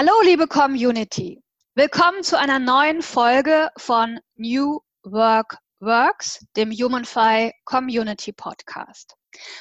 Hallo, 0.00 0.12
liebe 0.22 0.46
Community. 0.46 1.42
Willkommen 1.74 2.22
zu 2.22 2.38
einer 2.38 2.60
neuen 2.60 3.02
Folge 3.02 3.68
von 3.78 4.20
New 4.36 4.78
Work 5.02 5.58
Works, 5.80 6.46
dem 6.56 6.70
HumanFi 6.70 7.50
Community 7.64 8.32
Podcast. 8.32 9.16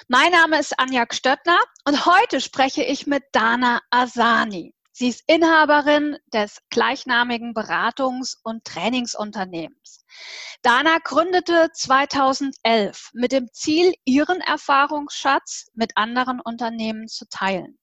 Mein 0.07 0.29
Name 0.31 0.59
ist 0.59 0.77
Anja 0.77 1.07
Stöttner 1.11 1.57
und 1.85 2.05
heute 2.05 2.39
spreche 2.39 2.83
ich 2.83 3.07
mit 3.07 3.23
Dana 3.31 3.81
Asani. 3.89 4.75
Sie 4.91 5.07
ist 5.07 5.23
Inhaberin 5.25 6.17
des 6.31 6.59
gleichnamigen 6.69 7.55
Beratungs- 7.55 8.35
und 8.43 8.63
Trainingsunternehmens. 8.63 10.05
Dana 10.61 10.99
gründete 11.03 11.71
2011 11.73 13.09
mit 13.13 13.31
dem 13.31 13.51
Ziel, 13.53 13.91
ihren 14.05 14.41
Erfahrungsschatz 14.41 15.71
mit 15.73 15.97
anderen 15.97 16.39
Unternehmen 16.39 17.07
zu 17.07 17.27
teilen. 17.27 17.79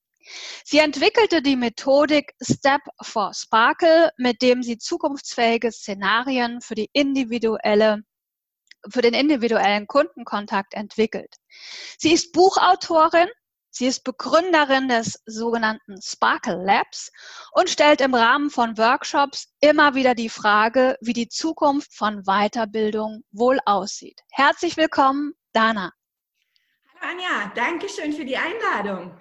Sie 0.63 0.79
entwickelte 0.79 1.41
die 1.41 1.55
Methodik 1.55 2.33
Step 2.41 2.81
for 3.01 3.33
Sparkle, 3.33 4.11
mit 4.17 4.41
dem 4.41 4.63
sie 4.63 4.77
zukunftsfähige 4.77 5.71
Szenarien 5.71 6.61
für 6.61 6.75
für 8.89 9.01
den 9.01 9.13
individuellen 9.13 9.87
Kundenkontakt 9.87 10.73
entwickelt. 10.73 11.35
Sie 11.97 12.13
ist 12.13 12.31
Buchautorin, 12.33 13.27
sie 13.69 13.87
ist 13.87 14.03
Begründerin 14.03 14.87
des 14.87 15.21
sogenannten 15.25 16.01
Sparkle 16.01 16.63
Labs 16.63 17.11
und 17.51 17.69
stellt 17.69 18.01
im 18.01 18.13
Rahmen 18.13 18.49
von 18.49 18.77
Workshops 18.77 19.47
immer 19.59 19.95
wieder 19.95 20.15
die 20.15 20.29
Frage, 20.29 20.97
wie 21.01 21.13
die 21.13 21.29
Zukunft 21.29 21.93
von 21.93 22.23
Weiterbildung 22.23 23.23
wohl 23.31 23.59
aussieht. 23.65 24.21
Herzlich 24.31 24.77
willkommen, 24.77 25.33
Dana. 25.53 25.91
Hallo 27.01 27.11
Anja, 27.11 27.51
danke 27.55 27.87
schön 27.89 28.13
für 28.13 28.25
die 28.25 28.37
Einladung. 28.37 29.19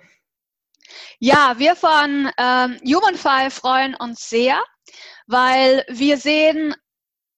Ja, 1.18 1.54
wir 1.58 1.76
von 1.76 2.30
ähm, 2.38 2.78
HumanFi 2.84 3.50
freuen 3.50 3.94
uns 3.94 4.28
sehr, 4.28 4.62
weil 5.26 5.84
wir 5.88 6.16
sehen 6.18 6.74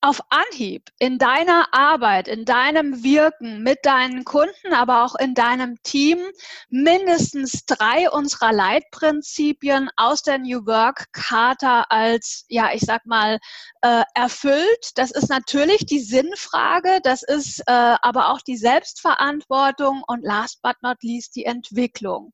auf 0.07 0.21
Anhieb 0.29 0.91
in 0.99 1.19
deiner 1.19 1.67
Arbeit, 1.73 2.29
in 2.29 2.45
deinem 2.45 3.03
Wirken 3.03 3.63
mit 3.63 3.79
deinen 3.85 4.25
Kunden, 4.25 4.73
aber 4.73 5.05
auch 5.05 5.17
in 5.17 5.35
deinem 5.35 5.83
Team 5.83 6.19
mindestens 6.69 7.65
drei 7.67 8.09
unserer 8.11 8.53
Leitprinzipien 8.53 9.91
aus 9.97 10.23
der 10.23 10.39
New 10.39 10.65
Work 10.67 11.07
Charta 11.13 11.87
als, 11.89 12.45
ja, 12.49 12.71
ich 12.73 12.83
sag 12.83 13.07
mal, 13.07 13.39
äh, 13.83 14.03
erfüllt. 14.15 14.91
Das 14.95 15.11
ist 15.11 15.29
natürlich 15.29 15.87
die 15.87 16.01
Sinnfrage, 16.01 17.01
das 17.03 17.23
ist 17.23 17.61
äh, 17.67 17.97
aber 18.01 18.31
auch 18.31 18.43
die 18.43 18.57
Selbstverantwortung 18.57 20.05
und 20.07 20.23
last 20.23 20.63
but 20.63 20.77
not 20.83 21.03
least 21.03 21.35
die 21.35 21.47
Entwicklung. 21.47 22.33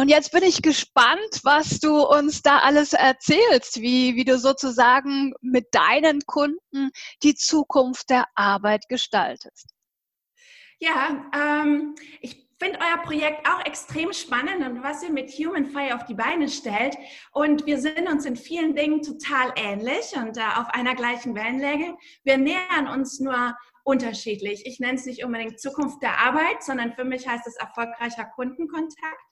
Und 0.00 0.08
jetzt 0.08 0.32
bin 0.32 0.42
ich 0.42 0.62
gespannt, 0.62 1.40
was 1.42 1.78
du 1.78 2.00
uns 2.00 2.40
da 2.40 2.60
alles 2.60 2.94
erzählst, 2.94 3.82
wie, 3.82 4.16
wie 4.16 4.24
du 4.24 4.38
sozusagen 4.38 5.34
mit 5.42 5.66
deinen 5.72 6.22
Kunden 6.24 6.90
die 7.22 7.34
Zukunft 7.34 8.08
der 8.08 8.24
Arbeit 8.34 8.88
gestaltest. 8.88 9.74
Ja, 10.78 11.30
ähm, 11.34 11.94
ich 12.22 12.48
finde 12.58 12.78
euer 12.78 13.02
Projekt 13.02 13.46
auch 13.46 13.62
extrem 13.66 14.14
spannend 14.14 14.66
und 14.66 14.82
was 14.82 15.02
ihr 15.02 15.10
mit 15.10 15.32
Human 15.32 15.66
Fire 15.66 15.94
auf 15.94 16.06
die 16.06 16.14
Beine 16.14 16.48
stellt. 16.48 16.96
Und 17.32 17.66
wir 17.66 17.78
sind 17.78 18.08
uns 18.08 18.24
in 18.24 18.36
vielen 18.36 18.74
Dingen 18.74 19.02
total 19.02 19.52
ähnlich 19.56 20.16
und 20.16 20.38
äh, 20.38 20.40
auf 20.56 20.70
einer 20.70 20.94
gleichen 20.94 21.34
Wellenlänge. 21.34 21.98
Wir 22.24 22.38
nähern 22.38 22.88
uns 22.88 23.20
nur 23.20 23.54
unterschiedlich. 23.90 24.64
Ich 24.66 24.78
nenne 24.78 24.94
es 24.94 25.04
nicht 25.04 25.24
unbedingt 25.24 25.58
Zukunft 25.58 26.00
der 26.00 26.18
Arbeit, 26.18 26.62
sondern 26.62 26.92
für 26.92 27.04
mich 27.04 27.26
heißt 27.26 27.46
es 27.46 27.56
erfolgreicher 27.56 28.24
Kundenkontakt. 28.24 29.24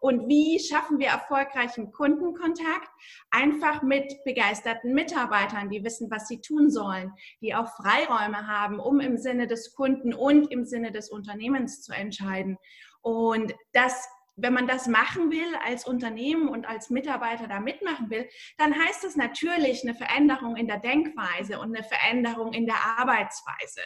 Und 0.00 0.28
wie 0.28 0.60
schaffen 0.60 0.98
wir 0.98 1.08
erfolgreichen 1.08 1.90
Kundenkontakt? 1.90 2.88
Einfach 3.30 3.82
mit 3.82 4.12
begeisterten 4.24 4.94
Mitarbeitern, 4.94 5.68
die 5.68 5.82
wissen, 5.82 6.10
was 6.10 6.28
sie 6.28 6.40
tun 6.40 6.70
sollen, 6.70 7.12
die 7.40 7.54
auch 7.54 7.68
Freiräume 7.74 8.46
haben, 8.46 8.78
um 8.78 9.00
im 9.00 9.16
Sinne 9.16 9.48
des 9.48 9.74
Kunden 9.74 10.14
und 10.14 10.52
im 10.52 10.64
Sinne 10.64 10.92
des 10.92 11.10
Unternehmens 11.10 11.82
zu 11.82 11.92
entscheiden. 11.92 12.56
Und 13.02 13.52
das 13.72 14.06
wenn 14.36 14.52
man 14.52 14.66
das 14.66 14.88
machen 14.88 15.30
will 15.30 15.54
als 15.64 15.86
Unternehmen 15.86 16.48
und 16.48 16.66
als 16.66 16.90
Mitarbeiter 16.90 17.46
da 17.46 17.60
mitmachen 17.60 18.10
will, 18.10 18.28
dann 18.58 18.74
heißt 18.74 19.04
es 19.04 19.16
natürlich 19.16 19.82
eine 19.84 19.94
Veränderung 19.94 20.56
in 20.56 20.66
der 20.66 20.80
Denkweise 20.80 21.60
und 21.60 21.74
eine 21.74 21.84
Veränderung 21.84 22.52
in 22.52 22.66
der 22.66 22.76
Arbeitsweise. 22.98 23.80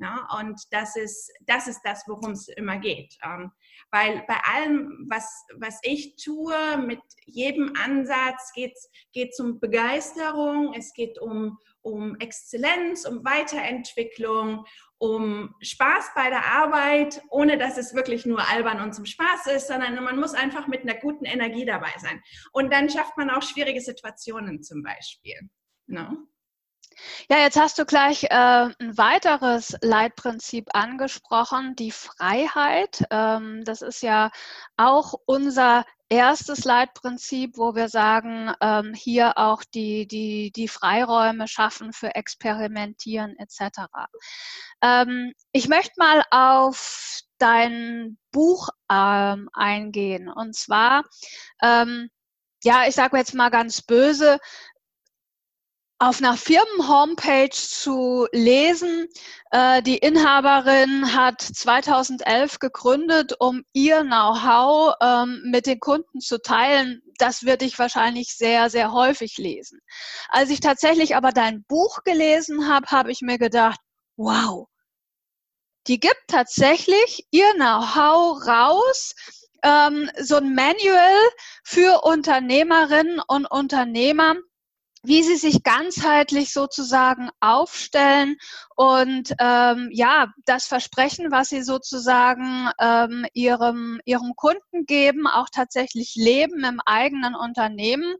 Ja, 0.00 0.28
und 0.38 0.60
das 0.70 0.94
ist, 0.94 1.32
das 1.40 1.66
ist 1.66 1.80
das, 1.82 2.04
worum 2.06 2.30
es 2.30 2.46
immer 2.48 2.78
geht. 2.78 3.16
Ähm, 3.24 3.50
weil 3.90 4.22
bei 4.28 4.36
allem, 4.44 5.06
was, 5.10 5.44
was 5.56 5.80
ich 5.82 6.14
tue, 6.22 6.78
mit 6.78 7.00
jedem 7.26 7.72
Ansatz 7.76 8.52
geht 8.54 8.76
es 9.14 9.40
um 9.40 9.58
Begeisterung, 9.58 10.72
es 10.74 10.92
geht 10.92 11.18
um, 11.20 11.58
um 11.82 12.14
Exzellenz, 12.20 13.06
um 13.06 13.24
Weiterentwicklung, 13.24 14.64
um 14.98 15.54
Spaß 15.60 16.10
bei 16.14 16.30
der 16.30 16.46
Arbeit, 16.46 17.20
ohne 17.30 17.58
dass 17.58 17.76
es 17.76 17.92
wirklich 17.92 18.24
nur 18.24 18.48
albern 18.48 18.80
und 18.80 18.94
zum 18.94 19.04
Spaß 19.04 19.46
ist, 19.48 19.66
sondern 19.66 20.02
man 20.04 20.20
muss 20.20 20.34
einfach 20.34 20.68
mit 20.68 20.82
einer 20.82 20.94
guten 20.94 21.24
Energie 21.24 21.64
dabei 21.64 21.92
sein. 21.98 22.22
Und 22.52 22.72
dann 22.72 22.88
schafft 22.88 23.16
man 23.16 23.30
auch 23.30 23.42
schwierige 23.42 23.80
Situationen 23.80 24.62
zum 24.62 24.84
Beispiel. 24.84 25.38
No? 25.86 26.28
Ja, 27.30 27.38
jetzt 27.38 27.58
hast 27.58 27.78
du 27.78 27.84
gleich 27.84 28.24
äh, 28.24 28.28
ein 28.30 28.98
weiteres 28.98 29.76
Leitprinzip 29.82 30.68
angesprochen, 30.74 31.76
die 31.76 31.90
Freiheit. 31.92 33.04
Ähm, 33.10 33.64
das 33.64 33.82
ist 33.82 34.02
ja 34.02 34.30
auch 34.76 35.14
unser 35.26 35.84
erstes 36.08 36.64
Leitprinzip, 36.64 37.56
wo 37.56 37.74
wir 37.74 37.88
sagen, 37.88 38.52
ähm, 38.60 38.94
hier 38.94 39.36
auch 39.38 39.62
die, 39.62 40.06
die, 40.06 40.50
die 40.52 40.68
Freiräume 40.68 41.48
schaffen 41.48 41.92
für 41.92 42.14
Experimentieren 42.14 43.36
etc. 43.38 43.80
Ähm, 44.82 45.32
ich 45.52 45.68
möchte 45.68 45.94
mal 45.98 46.24
auf 46.30 47.20
dein 47.38 48.18
Buch 48.32 48.70
ähm, 48.90 49.48
eingehen. 49.52 50.28
Und 50.28 50.56
zwar, 50.56 51.04
ähm, 51.62 52.08
ja, 52.64 52.86
ich 52.88 52.94
sage 52.94 53.16
jetzt 53.18 53.34
mal 53.34 53.50
ganz 53.50 53.82
böse, 53.82 54.38
auf 56.00 56.18
einer 56.18 56.36
Firmen-Homepage 56.36 57.50
zu 57.50 58.28
lesen. 58.32 59.08
Äh, 59.50 59.82
die 59.82 59.98
Inhaberin 59.98 61.14
hat 61.14 61.40
2011 61.40 62.60
gegründet, 62.60 63.34
um 63.40 63.64
ihr 63.72 64.02
Know-how 64.02 64.94
ähm, 65.00 65.42
mit 65.46 65.66
den 65.66 65.80
Kunden 65.80 66.20
zu 66.20 66.40
teilen. 66.40 67.02
Das 67.18 67.42
würde 67.42 67.64
ich 67.64 67.78
wahrscheinlich 67.78 68.36
sehr, 68.36 68.70
sehr 68.70 68.92
häufig 68.92 69.38
lesen. 69.38 69.80
Als 70.28 70.50
ich 70.50 70.60
tatsächlich 70.60 71.16
aber 71.16 71.32
dein 71.32 71.64
Buch 71.64 72.04
gelesen 72.04 72.68
habe, 72.68 72.86
habe 72.88 73.10
ich 73.10 73.20
mir 73.20 73.38
gedacht, 73.38 73.80
wow, 74.16 74.68
die 75.88 75.98
gibt 75.98 76.22
tatsächlich 76.28 77.26
ihr 77.32 77.50
Know-how 77.54 78.46
raus, 78.46 79.14
ähm, 79.64 80.08
so 80.20 80.36
ein 80.36 80.54
Manual 80.54 81.16
für 81.64 82.04
Unternehmerinnen 82.04 83.20
und 83.26 83.46
Unternehmer, 83.46 84.36
wie 85.08 85.22
sie 85.22 85.36
sich 85.36 85.62
ganzheitlich 85.62 86.52
sozusagen 86.52 87.30
aufstellen 87.40 88.36
und 88.76 89.34
ähm, 89.40 89.88
ja, 89.90 90.32
das 90.44 90.66
Versprechen, 90.66 91.30
was 91.30 91.48
sie 91.48 91.62
sozusagen 91.62 92.68
ähm, 92.78 93.26
ihrem, 93.32 94.00
ihrem 94.04 94.36
Kunden 94.36 94.84
geben, 94.84 95.26
auch 95.26 95.48
tatsächlich 95.50 96.14
leben 96.14 96.62
im 96.62 96.80
eigenen 96.84 97.34
Unternehmen. 97.34 98.16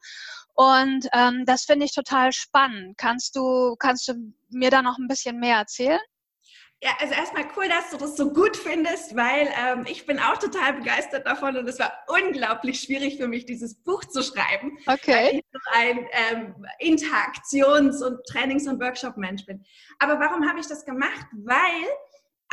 Und 0.55 1.09
ähm, 1.13 1.45
das 1.45 1.65
finde 1.65 1.85
ich 1.85 1.95
total 1.95 2.33
spannend. 2.33 2.97
Kannst 2.97 3.37
du, 3.37 3.77
kannst 3.79 4.09
du 4.09 4.15
mir 4.49 4.71
da 4.71 4.81
noch 4.83 4.99
ein 4.99 5.09
bisschen 5.09 5.39
mehr 5.39 5.59
erzählen? 5.59 6.01
Ja, 6.81 6.91
also 7.01 7.13
erstmal 7.13 7.45
cool, 7.57 7.69
dass 7.69 7.91
du 7.91 7.97
das 7.97 8.17
so 8.17 8.33
gut 8.33 8.57
findest, 8.57 9.17
weil 9.17 9.49
ähm, 9.59 9.85
ich 9.89 10.07
bin 10.07 10.21
auch 10.21 10.39
total 10.39 10.75
begeistert 10.75 11.27
davon 11.27 11.57
und 11.57 11.69
es 11.69 11.81
war 11.81 11.93
unglaublich 12.07 12.81
schwierig 12.81 13.17
für 13.17 13.27
mich, 13.27 13.47
dieses 13.47 13.83
Buch 13.83 14.05
zu 14.05 14.23
schreiben. 14.23 14.79
Okay. 14.87 15.13
Weil 15.13 15.35
ich 15.35 15.45
so 15.53 15.59
ein 15.73 16.09
ähm, 16.13 16.67
Interaktions- 16.79 18.01
und 18.01 18.25
Trainings- 18.27 18.69
und 18.69 18.81
Workshop-Mensch 18.81 19.45
bin. 19.45 19.65
Aber 19.99 20.21
warum 20.21 20.49
habe 20.49 20.61
ich 20.61 20.69
das 20.69 20.85
gemacht? 20.85 21.27
Weil 21.45 21.89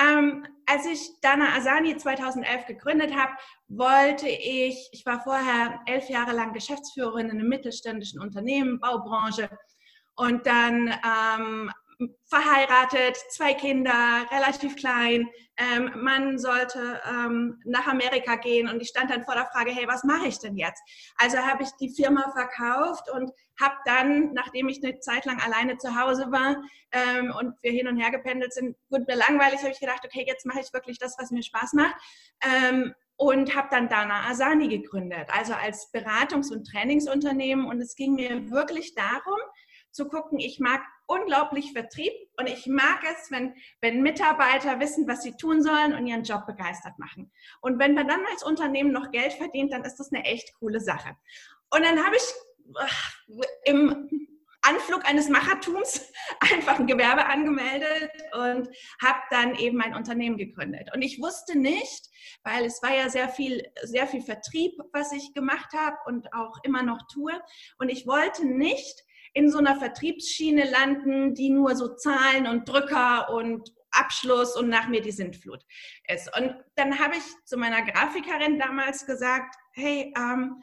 ähm, 0.01 0.45
als 0.65 0.87
ich 0.87 1.07
Dana 1.21 1.55
Asani 1.55 1.95
2011 1.95 2.65
gegründet 2.65 3.15
habe, 3.15 3.33
wollte 3.67 4.27
ich, 4.27 4.89
ich 4.91 5.05
war 5.05 5.21
vorher 5.21 5.81
elf 5.85 6.09
Jahre 6.09 6.33
lang 6.33 6.53
Geschäftsführerin 6.53 7.29
in 7.29 7.39
einem 7.39 7.49
mittelständischen 7.49 8.19
Unternehmen, 8.19 8.79
Baubranche. 8.79 9.49
Und 10.15 10.47
dann 10.47 10.87
ähm, 10.87 11.71
verheiratet, 12.25 13.17
zwei 13.29 13.53
Kinder, 13.53 14.25
relativ 14.31 14.75
klein. 14.75 15.27
Ähm, 15.57 15.91
man 15.95 16.37
sollte 16.37 17.01
ähm, 17.09 17.61
nach 17.63 17.87
Amerika 17.87 18.35
gehen 18.35 18.67
und 18.67 18.81
ich 18.81 18.89
stand 18.89 19.09
dann 19.09 19.23
vor 19.23 19.35
der 19.35 19.45
Frage, 19.45 19.71
hey, 19.71 19.87
was 19.87 20.03
mache 20.03 20.27
ich 20.27 20.39
denn 20.39 20.57
jetzt? 20.57 20.83
Also 21.17 21.37
habe 21.37 21.63
ich 21.63 21.69
die 21.79 21.89
Firma 21.89 22.29
verkauft 22.31 23.09
und 23.09 23.31
habe 23.59 23.75
dann, 23.85 24.33
nachdem 24.33 24.67
ich 24.67 24.83
eine 24.83 24.99
Zeit 24.99 25.25
lang 25.25 25.39
alleine 25.39 25.77
zu 25.77 25.95
Hause 25.99 26.31
war 26.31 26.57
ähm, 26.91 27.33
und 27.39 27.55
wir 27.61 27.71
hin 27.71 27.87
und 27.87 27.97
her 27.97 28.11
gependelt 28.11 28.53
sind, 28.53 28.75
wurde 28.89 29.05
mir 29.07 29.15
langweilig, 29.15 29.59
habe 29.59 29.71
ich 29.71 29.79
gedacht, 29.79 30.01
okay, 30.03 30.25
jetzt 30.27 30.45
mache 30.45 30.59
ich 30.59 30.73
wirklich 30.73 30.99
das, 30.99 31.15
was 31.17 31.31
mir 31.31 31.43
Spaß 31.43 31.73
macht. 31.73 31.95
Ähm, 32.41 32.93
und 33.17 33.55
habe 33.55 33.69
dann 33.71 33.87
Dana 33.87 34.29
Asani 34.29 34.67
gegründet, 34.67 35.29
also 35.29 35.53
als 35.53 35.93
Beratungs- 35.93 36.51
und 36.51 36.65
Trainingsunternehmen. 36.65 37.65
Und 37.65 37.79
es 37.79 37.95
ging 37.95 38.15
mir 38.15 38.51
wirklich 38.51 38.93
darum, 38.93 39.39
zu 39.91 40.09
gucken, 40.09 40.39
ich 40.39 40.59
mag 40.59 40.81
unglaublich 41.07 41.71
Vertrieb 41.73 42.13
und 42.37 42.47
ich 42.47 42.67
mag 42.67 42.99
es, 43.03 43.31
wenn, 43.31 43.55
wenn 43.81 44.01
Mitarbeiter 44.01 44.79
wissen, 44.79 45.07
was 45.07 45.23
sie 45.23 45.35
tun 45.37 45.61
sollen 45.61 45.93
und 45.93 46.07
ihren 46.07 46.23
Job 46.23 46.45
begeistert 46.45 46.97
machen. 46.97 47.31
Und 47.61 47.79
wenn 47.79 47.93
man 47.93 48.07
dann 48.07 48.25
als 48.31 48.43
Unternehmen 48.43 48.91
noch 48.91 49.11
Geld 49.11 49.33
verdient, 49.33 49.71
dann 49.71 49.83
ist 49.83 49.97
das 49.97 50.11
eine 50.11 50.25
echt 50.25 50.53
coole 50.59 50.79
Sache. 50.79 51.15
Und 51.69 51.83
dann 51.83 52.03
habe 52.03 52.15
ich 52.15 52.23
im 53.65 54.09
Anflug 54.65 55.07
eines 55.07 55.29
Machertums 55.29 56.11
einfach 56.39 56.79
ein 56.79 56.87
Gewerbe 56.87 57.25
angemeldet 57.27 58.11
und 58.33 58.67
habe 59.01 59.19
dann 59.29 59.55
eben 59.55 59.77
mein 59.77 59.93
Unternehmen 59.93 60.37
gegründet. 60.37 60.89
Und 60.93 61.03
ich 61.03 61.21
wusste 61.21 61.57
nicht, 61.57 62.09
weil 62.43 62.65
es 62.65 62.81
war 62.81 62.95
ja 62.95 63.09
sehr 63.09 63.29
viel, 63.29 63.63
sehr 63.83 64.07
viel 64.07 64.21
Vertrieb, 64.21 64.73
was 64.91 65.11
ich 65.11 65.33
gemacht 65.33 65.71
habe 65.73 65.97
und 66.07 66.33
auch 66.33 66.57
immer 66.63 66.81
noch 66.81 66.99
tue. 67.11 67.33
Und 67.77 67.89
ich 67.89 68.07
wollte 68.07 68.45
nicht 68.45 69.03
in 69.35 69.51
so 69.51 69.57
einer 69.57 69.75
Vertriebsschiene 69.75 70.63
landen, 70.69 71.35
die 71.35 71.49
nur 71.49 71.75
so 71.75 71.95
Zahlen 71.95 72.47
und 72.47 72.67
Drücker 72.67 73.29
und 73.33 73.73
Abschluss 73.91 74.55
und 74.55 74.69
nach 74.69 74.87
mir 74.87 75.01
die 75.01 75.11
Sintflut 75.11 75.63
ist. 76.07 76.35
Und 76.37 76.55
dann 76.75 76.99
habe 76.99 77.15
ich 77.17 77.23
zu 77.45 77.57
meiner 77.57 77.81
Grafikerin 77.81 78.57
damals 78.59 79.05
gesagt, 79.05 79.55
hey, 79.73 80.13
ähm, 80.17 80.61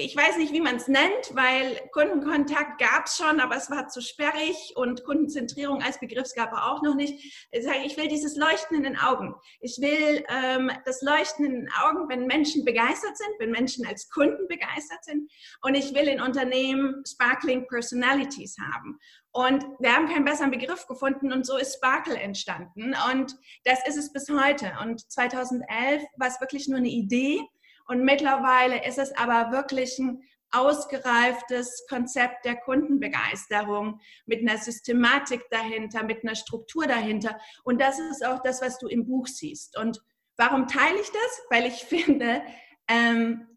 ich 0.00 0.16
weiß 0.16 0.36
nicht, 0.38 0.52
wie 0.52 0.60
man 0.60 0.76
es 0.76 0.88
nennt, 0.88 1.34
weil 1.34 1.80
Kundenkontakt 1.92 2.80
gab 2.80 3.06
es 3.06 3.16
schon, 3.16 3.40
aber 3.40 3.56
es 3.56 3.70
war 3.70 3.88
zu 3.88 4.00
sperrig 4.00 4.72
und 4.76 5.04
Kundenzentrierung 5.04 5.82
als 5.82 6.00
Begriff 6.00 6.32
gab 6.34 6.52
es 6.52 6.58
auch 6.58 6.82
noch 6.82 6.94
nicht. 6.94 7.46
Ich 7.50 7.64
sage, 7.64 7.80
ich 7.84 7.96
will 7.96 8.08
dieses 8.08 8.36
Leuchten 8.36 8.76
in 8.76 8.82
den 8.82 8.98
Augen. 8.98 9.34
Ich 9.60 9.78
will 9.80 10.24
ähm, 10.28 10.70
das 10.84 11.02
Leuchten 11.02 11.44
in 11.44 11.52
den 11.52 11.70
Augen, 11.82 12.08
wenn 12.08 12.26
Menschen 12.26 12.64
begeistert 12.64 13.16
sind, 13.16 13.30
wenn 13.38 13.50
Menschen 13.50 13.86
als 13.86 14.08
Kunden 14.08 14.48
begeistert 14.48 15.04
sind. 15.04 15.30
Und 15.62 15.74
ich 15.74 15.94
will 15.94 16.08
in 16.08 16.20
Unternehmen 16.20 17.02
Sparkling 17.06 17.66
Personalities 17.68 18.56
haben. 18.72 18.98
Und 19.32 19.64
wir 19.78 19.94
haben 19.94 20.08
keinen 20.08 20.24
besseren 20.24 20.50
Begriff 20.50 20.86
gefunden 20.86 21.32
und 21.32 21.46
so 21.46 21.56
ist 21.56 21.76
Sparkle 21.76 22.18
entstanden. 22.18 22.94
Und 23.12 23.36
das 23.64 23.86
ist 23.86 23.96
es 23.96 24.12
bis 24.12 24.28
heute. 24.28 24.72
Und 24.82 25.08
2011 25.10 26.02
war 26.16 26.28
es 26.28 26.40
wirklich 26.40 26.66
nur 26.66 26.78
eine 26.78 26.88
Idee 26.88 27.40
und 27.90 28.04
mittlerweile 28.04 28.86
ist 28.86 28.98
es 28.98 29.10
aber 29.16 29.50
wirklich 29.50 29.98
ein 29.98 30.22
ausgereiftes 30.52 31.86
Konzept 31.88 32.44
der 32.44 32.54
Kundenbegeisterung 32.54 34.00
mit 34.26 34.48
einer 34.48 34.58
Systematik 34.58 35.42
dahinter, 35.50 36.04
mit 36.04 36.22
einer 36.22 36.36
Struktur 36.36 36.86
dahinter. 36.86 37.36
Und 37.64 37.80
das 37.80 37.98
ist 37.98 38.24
auch 38.24 38.44
das, 38.44 38.62
was 38.62 38.78
du 38.78 38.86
im 38.86 39.08
Buch 39.08 39.26
siehst. 39.26 39.76
Und 39.76 40.00
warum 40.36 40.68
teile 40.68 41.00
ich 41.00 41.08
das? 41.08 41.42
Weil 41.50 41.66
ich 41.66 41.84
finde, 41.84 42.42
ähm, 42.86 43.48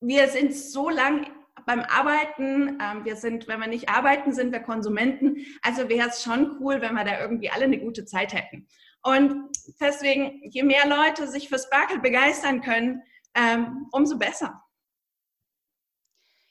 wir 0.00 0.28
sind 0.28 0.54
so 0.54 0.88
lang 0.88 1.26
beim 1.66 1.80
Arbeiten, 1.80 2.78
ähm, 2.80 3.04
wir 3.04 3.16
sind, 3.16 3.48
wenn 3.48 3.60
wir 3.60 3.68
nicht 3.68 3.90
arbeiten, 3.90 4.32
sind 4.32 4.50
wir 4.50 4.60
Konsumenten. 4.60 5.44
Also 5.60 5.90
wäre 5.90 6.08
es 6.08 6.22
schon 6.22 6.56
cool, 6.58 6.80
wenn 6.80 6.94
wir 6.94 7.04
da 7.04 7.20
irgendwie 7.20 7.50
alle 7.50 7.64
eine 7.64 7.80
gute 7.80 8.06
Zeit 8.06 8.32
hätten. 8.32 8.66
Und 9.02 9.50
deswegen, 9.78 10.40
je 10.42 10.62
mehr 10.62 10.86
Leute 10.88 11.28
sich 11.28 11.50
für 11.50 11.58
Sparkle 11.58 11.98
begeistern 11.98 12.62
können, 12.62 13.02
ähm, 13.36 13.88
umso 13.92 14.18
besser. 14.18 14.62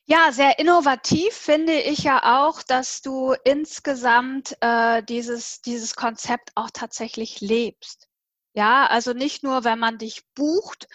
Ja, 0.07 0.31
sehr 0.31 0.59
innovativ 0.59 1.33
finde 1.33 1.73
ich 1.73 1.99
ja 2.03 2.39
auch, 2.39 2.61
dass 2.61 3.01
du 3.01 3.33
insgesamt 3.43 4.55
äh, 4.61 5.01
dieses, 5.01 5.61
dieses 5.61 5.95
Konzept 5.95 6.51
auch 6.53 6.69
tatsächlich 6.71 7.41
lebst. 7.41 8.07
Ja, 8.57 8.87
also 8.87 9.11
nicht 9.11 9.43
nur, 9.43 9.65
wenn 9.65 9.79
man 9.79 9.97
dich 9.97 10.21
bucht, 10.33 10.87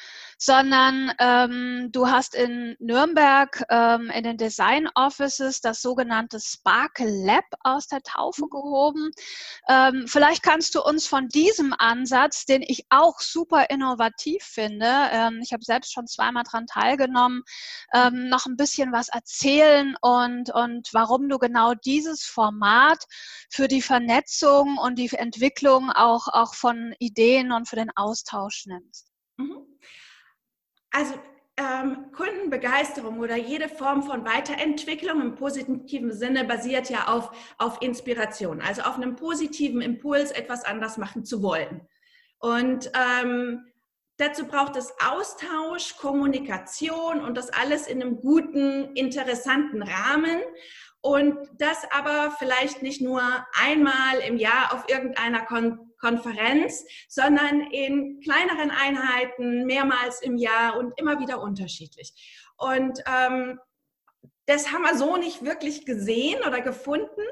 sondern 0.42 1.12
ähm, 1.18 1.90
du 1.92 2.08
hast 2.08 2.34
in 2.34 2.74
Nürnberg 2.78 3.62
ähm, 3.68 4.08
in 4.08 4.24
den 4.24 4.38
Design 4.38 4.88
Offices 4.94 5.60
das 5.60 5.82
sogenannte 5.82 6.40
Sparkle 6.40 7.10
Lab 7.26 7.44
aus 7.62 7.88
der 7.88 8.00
Taufe 8.00 8.46
mhm. 8.46 8.50
gehoben. 8.50 9.10
Ähm, 9.68 10.06
vielleicht 10.08 10.42
kannst 10.42 10.74
du 10.74 10.82
uns 10.82 11.06
von 11.06 11.28
diesem 11.28 11.74
Ansatz, 11.76 12.46
den 12.46 12.62
ich 12.62 12.86
auch 12.88 13.20
super 13.20 13.68
innovativ 13.68 14.42
finde, 14.42 14.86
ähm, 15.12 15.40
ich 15.42 15.52
habe 15.52 15.62
selbst 15.62 15.92
schon 15.92 16.06
zweimal 16.06 16.44
daran 16.44 16.66
teilgenommen, 16.66 17.42
ähm, 17.92 18.30
noch 18.30 18.46
ein 18.46 18.56
bisschen 18.56 18.92
was 18.92 19.08
erzählen 19.08 19.94
und, 20.00 20.48
und 20.54 20.88
warum 20.92 21.28
du 21.28 21.36
genau 21.36 21.74
dieses 21.74 22.24
Format 22.24 23.04
für 23.50 23.68
die 23.68 23.82
Vernetzung 23.82 24.78
und 24.78 24.98
die 24.98 25.10
Entwicklung 25.10 25.90
auch, 25.90 26.28
auch 26.28 26.54
von 26.54 26.94
Ideen 26.98 27.49
und 27.52 27.68
für 27.68 27.76
den 27.76 27.90
Austausch 27.96 28.66
nimmst. 28.66 29.10
Mhm. 29.36 29.66
Also 30.90 31.14
ähm, 31.56 32.10
Kundenbegeisterung 32.12 33.18
oder 33.18 33.36
jede 33.36 33.68
Form 33.68 34.02
von 34.02 34.24
Weiterentwicklung 34.24 35.20
im 35.20 35.34
positiven 35.34 36.12
Sinne 36.12 36.44
basiert 36.44 36.88
ja 36.88 37.08
auf, 37.08 37.30
auf 37.58 37.82
Inspiration, 37.82 38.60
also 38.62 38.82
auf 38.82 38.96
einem 38.96 39.16
positiven 39.16 39.82
Impuls, 39.82 40.30
etwas 40.30 40.64
anders 40.64 40.96
machen 40.96 41.24
zu 41.24 41.42
wollen. 41.42 41.86
Und 42.38 42.90
ähm, 42.94 43.66
dazu 44.16 44.46
braucht 44.46 44.76
es 44.76 44.92
Austausch, 45.06 45.96
Kommunikation 45.98 47.20
und 47.20 47.36
das 47.36 47.50
alles 47.50 47.86
in 47.86 48.02
einem 48.02 48.20
guten, 48.20 48.96
interessanten 48.96 49.82
Rahmen. 49.82 50.40
Und 51.02 51.36
das 51.58 51.78
aber 51.92 52.34
vielleicht 52.38 52.82
nicht 52.82 53.00
nur 53.00 53.22
einmal 53.54 54.18
im 54.26 54.36
Jahr 54.36 54.74
auf 54.74 54.88
irgendeiner 54.88 55.44
Kon 55.44 55.89
Konferenz, 56.00 56.84
sondern 57.08 57.60
in 57.70 58.20
kleineren 58.20 58.70
Einheiten, 58.70 59.66
mehrmals 59.66 60.22
im 60.22 60.36
Jahr 60.36 60.78
und 60.78 60.92
immer 60.98 61.20
wieder 61.20 61.40
unterschiedlich. 61.40 62.12
Und 62.56 63.02
ähm, 63.06 63.58
das 64.46 64.72
haben 64.72 64.82
wir 64.82 64.96
so 64.96 65.16
nicht 65.16 65.44
wirklich 65.44 65.86
gesehen 65.86 66.42
oder 66.46 66.60
gefunden. 66.60 67.22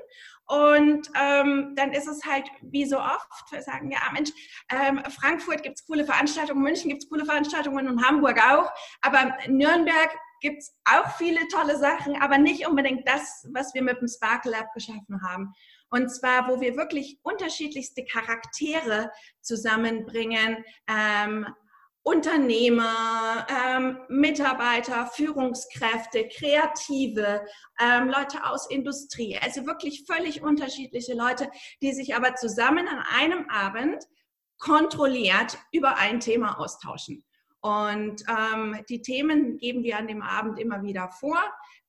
Und 0.47 1.11
ähm, 1.21 1.75
dann 1.77 1.93
ist 1.93 2.09
es 2.09 2.25
halt 2.25 2.49
wie 2.63 2.87
so 2.87 2.99
oft, 2.99 3.51
wir 3.51 3.61
sagen, 3.61 3.91
ja 3.91 3.99
Mensch, 4.13 4.31
ähm, 4.71 5.03
Frankfurt 5.11 5.63
gibt 5.63 5.79
es 5.79 5.87
coole 5.87 6.07
Veranstaltungen, 6.07 6.63
München 6.63 6.89
gibt 6.89 7.03
es 7.03 7.09
coole 7.11 7.27
Veranstaltungen 7.27 7.87
und 7.87 8.03
Hamburg 8.03 8.39
auch. 8.39 8.71
Aber 9.03 9.37
Nürnberg 9.47 10.11
gibt 10.41 10.63
es 10.63 10.75
auch 10.85 11.11
viele 11.17 11.47
tolle 11.49 11.77
Sachen, 11.77 12.21
aber 12.23 12.39
nicht 12.39 12.67
unbedingt 12.67 13.07
das, 13.07 13.47
was 13.53 13.75
wir 13.75 13.83
mit 13.83 14.01
dem 14.01 14.09
Sparkle 14.09 14.53
Lab 14.53 14.73
geschaffen 14.73 15.21
haben. 15.23 15.53
Und 15.91 16.11
zwar, 16.11 16.49
wo 16.49 16.61
wir 16.61 16.77
wirklich 16.77 17.19
unterschiedlichste 17.23 18.05
Charaktere 18.05 19.11
zusammenbringen. 19.41 20.65
Ähm, 20.87 21.47
Unternehmer, 22.09 23.47
ähm, 23.51 23.99
Mitarbeiter, 24.09 25.07
Führungskräfte, 25.09 26.27
Kreative, 26.29 27.45
ähm, 27.79 28.09
Leute 28.09 28.47
aus 28.47 28.71
Industrie. 28.71 29.37
Also 29.39 29.67
wirklich 29.67 30.05
völlig 30.07 30.43
unterschiedliche 30.43 31.13
Leute, 31.13 31.51
die 31.83 31.93
sich 31.93 32.15
aber 32.15 32.35
zusammen 32.35 32.89
an 32.89 33.05
einem 33.15 33.51
Abend 33.51 34.05
kontrolliert 34.59 35.59
über 35.71 35.99
ein 35.99 36.19
Thema 36.21 36.59
austauschen. 36.59 37.25
Und 37.61 38.25
ähm, 38.27 38.83
die 38.89 39.03
Themen 39.03 39.59
geben 39.59 39.83
wir 39.83 39.99
an 39.99 40.09
dem 40.09 40.23
Abend 40.23 40.59
immer 40.59 40.83
wieder 40.83 41.11
vor. 41.11 41.39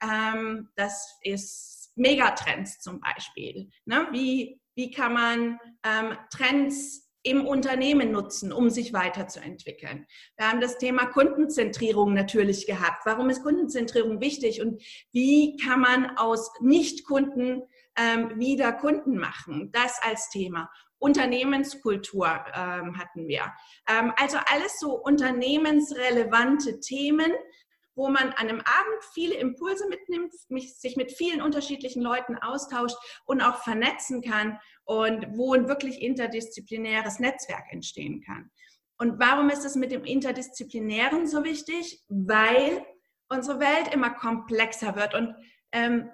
Ähm, 0.03 0.67
das 0.75 1.17
ist 1.21 1.78
Megatrends 1.95 2.79
zum 2.79 2.99
Beispiel. 2.99 3.69
Ne? 3.85 4.07
Wie, 4.11 4.59
wie 4.75 4.91
kann 4.91 5.13
man 5.13 5.59
ähm, 5.83 6.17
Trends 6.31 7.09
im 7.23 7.45
Unternehmen 7.45 8.11
nutzen, 8.11 8.53
um 8.53 8.69
sich 8.69 8.93
weiterzuentwickeln. 8.93 10.07
Wir 10.37 10.49
haben 10.49 10.61
das 10.61 10.77
Thema 10.77 11.05
Kundenzentrierung 11.05 12.13
natürlich 12.13 12.65
gehabt. 12.65 13.05
Warum 13.05 13.29
ist 13.29 13.43
Kundenzentrierung 13.43 14.21
wichtig 14.21 14.61
und 14.61 14.81
wie 15.11 15.57
kann 15.57 15.81
man 15.81 16.17
aus 16.17 16.49
Nicht-Kunden 16.61 17.63
ähm, 17.97 18.39
wieder 18.39 18.71
Kunden 18.71 19.17
machen? 19.17 19.69
Das 19.73 19.99
als 20.01 20.29
Thema. 20.29 20.69
Unternehmenskultur 20.97 22.27
ähm, 22.27 22.97
hatten 22.97 23.27
wir. 23.27 23.53
Ähm, 23.87 24.13
also 24.17 24.37
alles 24.51 24.79
so 24.79 24.93
unternehmensrelevante 24.93 26.79
Themen, 26.79 27.31
wo 27.99 28.07
man 28.07 28.29
an 28.29 28.47
einem 28.47 28.61
Abend 28.61 29.03
viele 29.13 29.35
Impulse 29.35 29.87
mitnimmt, 29.89 30.33
sich 30.33 30.95
mit 30.95 31.11
vielen 31.11 31.41
unterschiedlichen 31.41 32.01
Leuten 32.01 32.37
austauscht 32.37 32.95
und 33.25 33.41
auch 33.41 33.61
vernetzen 33.61 34.21
kann 34.21 34.57
und 34.85 35.27
wo 35.37 35.53
ein 35.53 35.67
wirklich 35.67 36.01
interdisziplinäres 36.01 37.19
Netzwerk 37.19 37.65
entstehen 37.71 38.23
kann. 38.25 38.49
Und 38.97 39.19
warum 39.19 39.49
ist 39.49 39.65
es 39.65 39.75
mit 39.75 39.91
dem 39.91 40.05
Interdisziplinären 40.05 41.27
so 41.27 41.43
wichtig? 41.43 42.01
Weil 42.07 42.85
unsere 43.27 43.59
Welt 43.59 43.93
immer 43.93 44.11
komplexer 44.11 44.95
wird 44.95 45.13
und 45.13 45.35
ähm, 45.73 46.09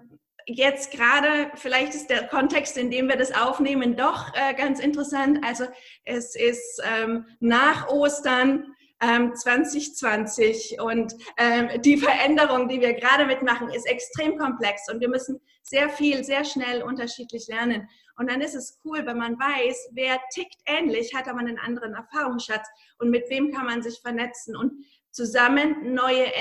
jetzt 0.48 0.92
gerade, 0.92 1.52
vielleicht 1.56 1.94
ist 1.94 2.10
der 2.10 2.28
Kontext, 2.28 2.78
in 2.78 2.92
dem 2.92 3.08
wir 3.08 3.16
das 3.16 3.32
aufnehmen, 3.32 3.96
doch 3.96 4.34
äh, 4.34 4.54
ganz 4.56 4.80
interessant. 4.80 5.40
Also 5.44 5.66
es 6.04 6.36
ist 6.36 6.82
ähm, 6.84 7.26
nach 7.40 7.90
Ostern 7.90 8.75
2020 9.02 10.78
ähm, 10.80 10.86
und 10.86 11.14
ähm, 11.38 11.82
die 11.82 11.98
Veränderung, 11.98 12.68
die 12.70 12.80
wir 12.80 12.94
gerade 12.94 13.26
mitmachen, 13.26 13.70
ist 13.70 13.86
extrem 13.86 14.38
komplex 14.38 14.90
und 14.90 15.02
wir 15.02 15.10
müssen 15.10 15.40
sehr 15.64 15.90
viel, 15.90 16.24
sehr 16.24 16.46
schnell 16.46 16.84
unterschiedlich 16.84 17.48
lernen. 17.48 17.90
Und 18.18 18.30
dann 18.30 18.42
ist 18.42 18.56
es 18.56 18.80
cool, 18.86 19.06
wenn 19.06 19.18
man 19.18 19.38
weiß, 19.38 19.90
wer 19.94 20.20
tickt 20.34 20.62
ähnlich, 20.66 21.14
hat 21.14 21.28
aber 21.28 21.40
einen 21.40 21.60
anderen 21.60 21.94
Erfahrungsschatz 21.94 22.66
und 23.00 23.10
mit 23.10 23.30
wem 23.30 23.52
kann 23.52 23.66
man 23.66 23.84
sich 23.84 24.00
vernetzen 24.02 24.56
und 24.56 24.86
zusammen 25.12 25.94
neue 25.94 26.32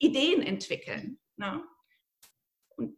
Ideen 0.00 0.42
entwickeln. 0.42 1.18
Ne? 1.36 1.62
Und 2.76 2.96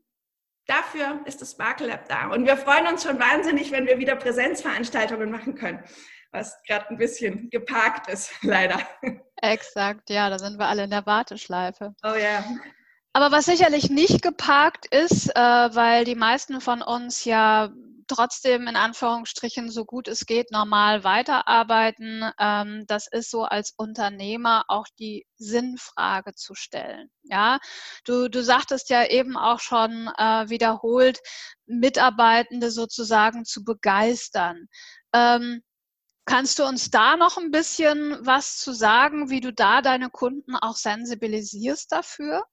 dafür 0.67 1.21
ist 1.27 1.43
das 1.43 1.53
Sparkle 1.53 1.89
Lab 1.89 2.09
da. 2.09 2.31
Und 2.31 2.47
wir 2.47 2.57
freuen 2.57 2.87
uns 2.87 3.03
schon 3.03 3.19
wahnsinnig, 3.19 3.71
wenn 3.73 3.87
wir 3.87 3.99
wieder 3.99 4.17
Präsenzveranstaltungen 4.17 5.31
machen 5.31 5.55
können, 5.55 5.83
was 6.31 6.57
gerade 6.67 6.89
ein 6.91 6.99
bisschen 6.99 7.51
geparkt 7.51 8.09
ist, 8.09 8.31
leider. 8.43 8.81
Exakt, 9.37 10.11
ja, 10.11 10.31
da 10.31 10.39
sind 10.39 10.59
wir 10.59 10.67
alle 10.67 10.85
in 10.85 10.91
der 10.91 11.07
Warteschleife. 11.07 11.95
Oh 12.03 12.15
ja. 12.15 12.45
Aber 13.13 13.33
was 13.33 13.47
sicherlich 13.47 13.91
nicht 13.91 14.23
geparkt 14.23 14.87
ist, 14.87 15.31
äh, 15.35 15.41
weil 15.41 16.05
die 16.05 16.15
meisten 16.15 16.61
von 16.61 16.83
uns 16.83 17.25
ja 17.25 17.71
trotzdem 18.09 18.67
in 18.67 18.77
Anführungsstrichen 18.77 19.71
so 19.71 19.85
gut 19.85 20.09
es 20.09 20.27
geht 20.27 20.51
normal 20.51 21.05
weiterarbeiten. 21.05 22.25
Ähm, 22.39 22.85
das 22.87 23.07
ist 23.07 23.31
so 23.31 23.45
als 23.45 23.75
Unternehmer 23.77 24.65
auch 24.69 24.87
die 24.99 25.27
Sinnfrage 25.37 26.35
zu 26.35 26.55
stellen. 26.55 27.11
Ja, 27.25 27.59
du, 28.05 28.29
du 28.29 28.43
sagtest 28.43 28.91
ja 28.91 29.05
eben 29.07 29.37
auch 29.37 29.61
schon 29.61 30.11
äh, 30.17 30.49
wiederholt, 30.49 31.21
Mitarbeitende 31.67 32.71
sozusagen 32.71 33.45
zu 33.45 33.63
begeistern. 33.63 34.69
Ähm, 35.13 35.63
Kannst 36.29 36.59
du 36.59 36.65
uns 36.65 36.91
da 36.91 37.17
noch 37.17 37.39
ein 37.39 37.51
bisschen 37.51 38.19
was 38.21 38.59
zu 38.59 38.73
sagen, 38.73 39.31
wie 39.31 39.41
du 39.41 39.53
da 39.53 39.83
deine 39.83 40.11
Kunden 40.11 40.55
auch 40.57 40.77
sensibilisierst 40.77 41.91
dafür? 41.91 42.45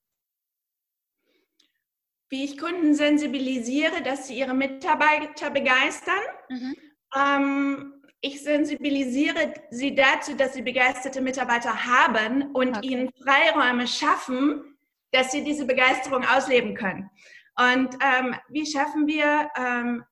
wie 2.29 2.43
ich 2.43 2.57
Kunden 2.57 2.93
sensibilisiere, 2.95 4.01
dass 4.03 4.27
sie 4.27 4.39
ihre 4.39 4.53
Mitarbeiter 4.53 5.49
begeistern. 5.51 6.19
Mhm. 6.49 6.75
Ähm, 7.15 7.93
ich 8.21 8.41
sensibilisiere 8.41 9.53
sie 9.69 9.93
dazu, 9.93 10.35
dass 10.35 10.53
sie 10.53 10.63
begeisterte 10.63 11.21
Mitarbeiter 11.21 11.85
haben 11.85 12.51
und 12.53 12.77
okay. 12.77 12.87
ihnen 12.87 13.11
Freiräume 13.23 13.87
schaffen, 13.87 14.77
dass 15.11 15.31
sie 15.31 15.43
diese 15.43 15.65
Begeisterung 15.65 16.25
ausleben 16.25 16.73
können. 16.73 17.09
Und 17.57 17.95
ähm, 18.01 18.35
wie 18.49 18.65
schaffen 18.65 19.07
wir 19.07 19.49
ähm, 19.55 20.03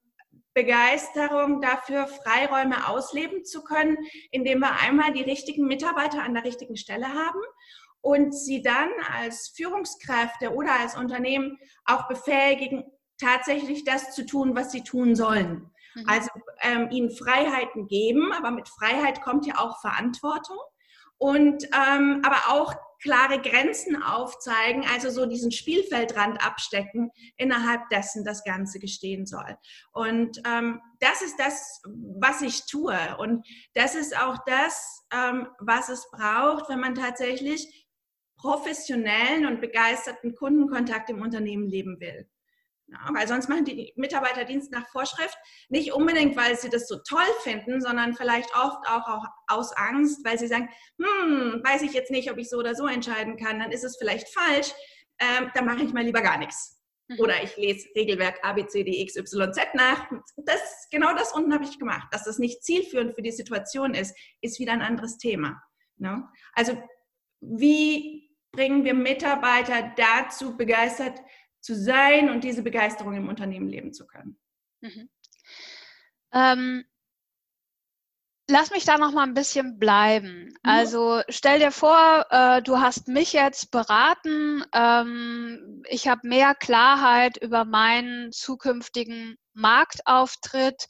Begeisterung 0.54 1.62
dafür, 1.62 2.08
Freiräume 2.08 2.88
ausleben 2.88 3.44
zu 3.44 3.64
können, 3.64 3.98
indem 4.32 4.60
wir 4.60 4.80
einmal 4.80 5.14
die 5.14 5.24
richtigen 5.24 5.66
Mitarbeiter 5.66 6.24
an 6.24 6.34
der 6.34 6.44
richtigen 6.44 6.78
Stelle 6.78 7.08
haben 7.08 7.40
und 8.02 8.34
sie 8.34 8.62
dann 8.62 8.90
als 9.18 9.54
Führungskräfte 9.56 10.54
oder 10.54 10.80
als 10.80 10.96
Unternehmen 10.96 11.58
auch 11.86 12.08
befähigen, 12.08 12.84
tatsächlich 13.20 13.84
das 13.86 14.14
zu 14.14 14.26
tun, 14.26 14.56
was 14.56 14.72
sie 14.72 14.84
tun 14.84 15.16
sollen. 15.16 15.72
Mhm. 15.96 16.04
Also 16.08 16.30
ähm, 16.62 16.90
ihnen 16.92 17.12
Freiheiten 17.12 17.88
geben, 17.88 18.32
aber 18.34 18.52
mit 18.52 18.68
Freiheit 18.68 19.22
kommt 19.22 19.46
ja 19.46 19.58
auch 19.58 19.80
Verantwortung 19.80 20.58
und 21.24 21.64
ähm, 21.74 22.22
aber 22.26 22.54
auch 22.54 22.76
klare 23.02 23.40
Grenzen 23.40 24.04
aufzeigen, 24.04 24.84
also 24.94 25.10
so 25.10 25.26
diesen 25.26 25.54
Spielfeldrand 25.54 26.46
abstecken, 26.46 27.12
innerhalb 27.38 27.88
dessen 27.88 28.26
das 28.26 28.44
Ganze 28.44 28.78
gestehen 28.78 29.26
soll. 29.26 29.58
Und 29.94 30.42
ähm, 30.46 30.82
das 31.00 31.22
ist 31.22 31.40
das, 31.40 31.82
was 32.20 32.42
ich 32.42 32.66
tue. 32.66 32.98
Und 33.20 33.48
das 33.74 33.96
ist 33.96 34.18
auch 34.18 34.38
das, 34.46 35.06
ähm, 35.14 35.48
was 35.60 35.88
es 35.88 36.10
braucht, 36.12 36.68
wenn 36.68 36.82
man 36.82 36.94
tatsächlich 36.94 37.88
professionellen 38.36 39.46
und 39.46 39.62
begeisterten 39.62 40.36
Kundenkontakt 40.36 41.10
im 41.10 41.22
Unternehmen 41.22 41.70
leben 41.70 42.02
will. 42.02 42.28
Ja, 42.94 43.14
weil 43.14 43.28
sonst 43.28 43.50
machen 43.50 43.66
die 43.66 43.92
Mitarbeiter 43.96 44.46
Dienst 44.46 44.72
nach 44.72 44.88
Vorschrift 44.90 45.36
nicht 45.70 45.94
unbedingt, 45.94 46.38
weil 46.38 46.58
sie 46.58 46.70
das 46.70 46.88
so 46.88 46.98
toll 46.98 47.26
finden, 47.42 47.82
sondern 47.82 48.14
vielleicht 48.14 48.56
oft 48.56 48.88
auch, 48.88 49.08
auch 49.08 49.26
aus 49.48 49.76
Angst, 49.76 50.24
weil 50.24 50.38
sie 50.38 50.48
sagen, 50.48 50.70
hm, 51.00 51.62
weiß 51.64 51.82
ich 51.82 51.94
jetzt 51.94 52.12
nicht, 52.12 52.32
ob 52.32 52.38
ich 52.38 52.50
so 52.50 52.58
oder 52.58 52.76
so 52.76 52.86
entscheiden 52.86 53.36
kann, 53.36 53.60
dann 53.60 53.72
ist 53.72 53.84
es 53.84 53.98
vielleicht 53.98 54.30
falsch, 54.30 54.72
ähm, 55.18 55.50
dann 55.56 55.66
mache 55.66 55.84
ich 55.84 55.92
mal 55.92 56.04
lieber 56.04 56.22
gar 56.22 56.38
nichts. 56.38 56.80
Mhm. 57.08 57.20
Oder 57.20 57.42
ich 57.44 57.58
lese 57.58 57.90
Regelwerk 57.96 58.40
ABCDXYZ 58.44 59.74
nach. 59.74 60.12
Das, 60.38 60.88
genau 60.92 61.14
das 61.16 61.34
unten 61.34 61.54
habe 61.54 61.64
ich 61.64 61.80
gemacht. 61.80 62.08
Dass 62.12 62.26
das 62.26 62.38
nicht 62.38 62.64
zielführend 62.64 63.16
für 63.16 63.24
die 63.24 63.32
Situation 63.32 63.96
ist, 63.96 64.16
ist 64.42 64.60
wieder 64.60 64.74
ein 64.74 64.82
anderes 64.82 65.18
Thema. 65.18 65.62
Ne? 65.98 66.28
Also 66.54 66.78
wie 67.42 68.30
bringen 68.52 68.84
wir 68.84 68.94
Mitarbeiter 68.94 69.94
dazu, 69.98 70.56
begeistert 70.56 71.20
zu 71.64 71.76
sein 71.76 72.30
und 72.30 72.44
diese 72.44 72.62
Begeisterung 72.62 73.16
im 73.16 73.30
Unternehmen 73.30 73.70
leben 73.70 73.94
zu 73.94 74.06
können. 74.06 74.38
Mhm. 74.82 75.10
Ähm, 76.34 76.84
lass 78.50 78.72
mich 78.72 78.84
da 78.84 78.98
noch 78.98 79.14
mal 79.14 79.24
ein 79.24 79.34
bisschen 79.34 79.80
bleiben. 79.80 80.48
Mhm. 80.48 80.56
Also 80.64 81.22
stell 81.30 81.60
dir 81.60 81.72
vor, 81.72 82.26
äh, 82.30 82.62
du 82.62 82.80
hast 82.80 83.08
mich 83.08 83.32
jetzt 83.32 83.72
beraten. 83.72 84.64
Ähm, 84.74 85.84
ich 85.90 86.08
habe 86.10 86.28
mehr 86.28 86.54
Klarheit 86.54 87.38
über 87.38 87.64
meinen 87.64 88.34
zukünftigen 88.34 89.38
Marktauftritt 89.54 90.88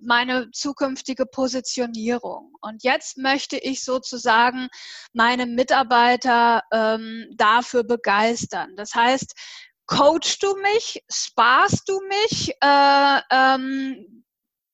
meine 0.00 0.50
zukünftige 0.50 1.26
Positionierung. 1.26 2.52
Und 2.60 2.82
jetzt 2.82 3.18
möchte 3.18 3.56
ich 3.56 3.84
sozusagen 3.84 4.68
meine 5.12 5.46
Mitarbeiter 5.46 6.62
ähm, 6.72 7.26
dafür 7.34 7.84
begeistern. 7.84 8.74
Das 8.76 8.94
heißt, 8.94 9.34
coachst 9.86 10.42
du 10.42 10.56
mich, 10.56 11.02
sparst 11.10 11.88
du 11.88 12.00
mich, 12.08 12.54
äh, 12.60 13.20
ähm, 13.30 14.24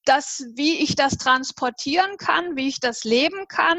das, 0.04 0.44
wie 0.54 0.82
ich 0.82 0.96
das 0.96 1.16
transportieren 1.16 2.16
kann, 2.16 2.56
wie 2.56 2.68
ich 2.68 2.80
das 2.80 3.04
leben 3.04 3.46
kann, 3.48 3.78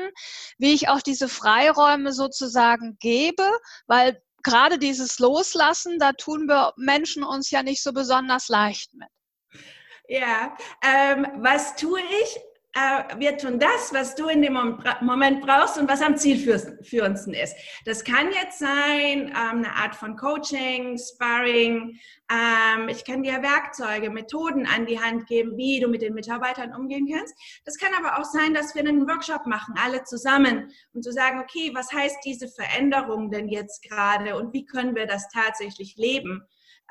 wie 0.57 0.73
ich 0.73 0.87
auch 0.87 1.01
diese 1.01 1.27
Freiräume 1.27 2.13
sozusagen 2.13 2.97
gebe, 2.99 3.49
weil 3.87 4.21
gerade 4.43 4.77
dieses 4.77 5.19
Loslassen, 5.19 5.99
da 5.99 6.13
tun 6.13 6.47
wir 6.47 6.73
Menschen 6.77 7.23
uns 7.23 7.49
ja 7.51 7.63
nicht 7.63 7.83
so 7.83 7.93
besonders 7.93 8.47
leicht 8.47 8.93
mit. 8.93 9.09
Ja, 10.07 10.55
ähm, 10.81 11.27
was 11.37 11.75
tue 11.75 12.01
ich? 12.01 12.39
Äh, 12.75 13.19
wir 13.19 13.37
tun 13.37 13.59
das, 13.59 13.93
was 13.93 14.15
du 14.15 14.27
in 14.29 14.41
dem 14.41 14.53
Moment 15.01 15.41
brauchst 15.41 15.77
und 15.77 15.87
was 15.87 16.01
am 16.01 16.17
zielführendsten 16.17 17.33
ist. 17.33 17.55
Das 17.85 18.03
kann 18.03 18.31
jetzt 18.31 18.57
sein 18.57 19.27
ähm, 19.27 19.33
eine 19.35 19.75
Art 19.75 19.95
von 19.95 20.15
Coaching, 20.15 20.97
Sparring. 20.97 21.99
Ähm, 22.31 22.89
ich 22.89 23.05
kann 23.05 23.21
dir 23.21 23.43
Werkzeuge, 23.43 24.09
Methoden 24.09 24.65
an 24.65 24.87
die 24.87 24.99
Hand 24.99 25.27
geben, 25.27 25.55
wie 25.55 25.79
du 25.81 25.87
mit 25.87 26.01
den 26.01 26.15
Mitarbeitern 26.15 26.73
umgehen 26.73 27.07
kannst. 27.13 27.35
Das 27.63 27.77
kann 27.77 27.91
aber 27.95 28.19
auch 28.19 28.25
sein, 28.25 28.55
dass 28.55 28.73
wir 28.73 28.81
einen 28.81 29.07
Workshop 29.07 29.45
machen, 29.45 29.75
alle 29.77 30.03
zusammen, 30.03 30.71
um 30.93 31.03
zu 31.03 31.11
sagen, 31.11 31.41
okay, 31.41 31.71
was 31.75 31.93
heißt 31.93 32.17
diese 32.25 32.47
Veränderung 32.47 33.29
denn 33.29 33.49
jetzt 33.49 33.83
gerade 33.83 34.35
und 34.35 34.51
wie 34.51 34.65
können 34.65 34.95
wir 34.95 35.05
das 35.05 35.29
tatsächlich 35.29 35.95
leben? 35.97 36.43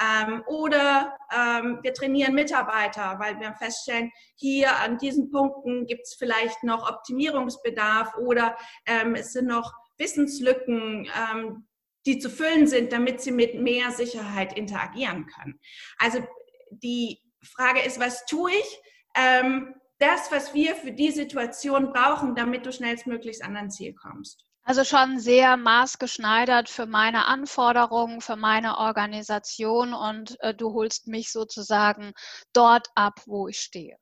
Ähm, 0.02 0.42
oder 0.47 1.16
ähm, 1.32 1.78
wir 1.82 1.94
trainieren 1.94 2.35
Mitarbeiter, 2.35 3.18
weil 3.18 3.38
wir 3.38 3.52
feststellen, 3.54 4.11
hier 4.35 4.76
an 4.78 4.99
diesen 4.99 5.30
Punkten 5.30 5.87
gibt 5.87 6.02
es 6.02 6.14
vielleicht 6.14 6.64
noch 6.64 6.88
Optimierungsbedarf 6.88 8.16
oder 8.16 8.56
ähm, 8.87 9.14
es 9.14 9.32
sind 9.32 9.47
noch 9.47 9.73
Wissenslücken, 9.99 11.09
ähm, 11.32 11.66
die 12.06 12.18
zu 12.18 12.30
füllen 12.30 12.66
sind, 12.66 12.92
damit 12.92 13.21
sie 13.21 13.30
mit 13.30 13.54
mehr 13.54 13.92
Sicherheit 13.92 14.56
interagieren 14.56 15.26
können. 15.26 15.61
Also 15.99 16.26
die 16.71 17.21
Frage 17.42 17.82
ist, 17.82 18.00
was 18.00 18.25
tue 18.26 18.50
ich? 18.50 18.80
Ähm, 19.16 19.75
das, 19.99 20.32
was 20.32 20.52
wir 20.52 20.75
für 20.75 20.90
die 20.90 21.12
Situation 21.12 21.92
brauchen, 21.92 22.35
damit 22.35 22.66
du 22.66 22.73
schnellstmöglichst 22.73 23.44
an 23.44 23.54
dein 23.54 23.71
Ziel 23.71 23.94
kommst. 23.94 24.47
Also 24.64 24.85
schon 24.85 25.19
sehr 25.19 25.57
maßgeschneidert 25.57 26.69
für 26.69 26.87
meine 26.87 27.26
Anforderungen, 27.26 28.21
für 28.21 28.37
meine 28.37 28.78
Organisation 28.78 29.92
und 29.92 30.40
äh, 30.40 30.54
du 30.54 30.73
holst 30.73 31.09
mich 31.09 31.33
sozusagen 31.33 32.12
dort 32.52 32.88
ab, 32.95 33.21
wo 33.26 33.49
ich 33.49 33.59
stehe. 33.59 33.97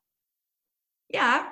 Ja, 1.08 1.46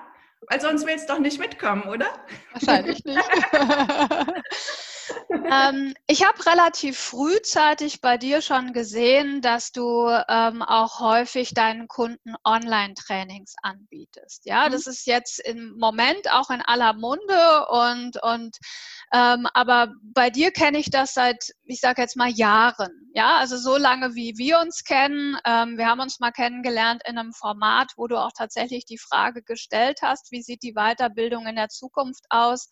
weil 0.49 0.61
sonst 0.61 0.87
willst 0.87 1.09
du 1.09 1.15
doch 1.15 1.21
nicht 1.21 1.41
mitkommen, 1.41 1.85
oder? 1.85 2.07
Wahrscheinlich 2.53 3.03
nicht. 3.05 3.19
ähm, 5.31 5.95
ich 6.07 6.25
habe 6.25 6.47
relativ 6.47 6.99
frühzeitig 6.99 8.01
bei 8.01 8.17
dir 8.17 8.41
schon 8.43 8.73
gesehen, 8.73 9.43
dass 9.43 9.73
du 9.73 10.09
ähm, 10.29 10.63
auch 10.63 11.01
häufig 11.01 11.55
deinen 11.55 11.89
Kunden 11.89 12.35
Online-Trainings 12.45 13.55
anbietest. 13.63 14.47
Ja, 14.47 14.69
mhm. 14.69 14.73
das 14.73 14.87
ist 14.87 15.07
jetzt 15.07 15.41
im 15.41 15.77
Moment 15.79 16.31
auch 16.33 16.51
in 16.51 16.63
aller 16.63 16.95
Munde 16.95 17.67
und, 17.69 18.23
und 18.23 18.57
ähm, 19.13 19.47
aber 19.55 19.93
bei 20.03 20.31
dir 20.31 20.51
kenne 20.51 20.79
ich 20.79 20.91
das 20.91 21.15
seit, 21.15 21.51
ich 21.65 21.81
sage 21.81 22.03
jetzt 22.03 22.17
mal 22.17 22.31
Jahren. 22.31 23.11
Ja, 23.15 23.37
also 23.37 23.57
so 23.57 23.77
lange 23.77 24.15
wie 24.15 24.35
wir 24.37 24.61
uns 24.61 24.85
kennen. 24.85 25.37
Ähm, 25.45 25.79
wir 25.79 25.87
haben 25.87 26.01
uns 26.01 26.21
mal 26.21 26.33
kennengelernt 26.33 27.03
in 27.07 27.19
einem 27.19 27.33
Format, 27.33 27.93
wo 27.97 28.07
du 28.07 28.17
auch 28.17 28.33
tatsächlich 28.37 28.85
die 28.85 28.99
Frage 28.99 29.43
gestellt 29.43 30.01
hast, 30.03 30.31
wie 30.31 30.43
sieht 30.43 30.63
die 30.63 30.75
Weiterbildung 30.75 31.47
in 31.47 31.57
der 31.57 31.69
Zukunft 31.69 32.25
aus? 32.31 32.69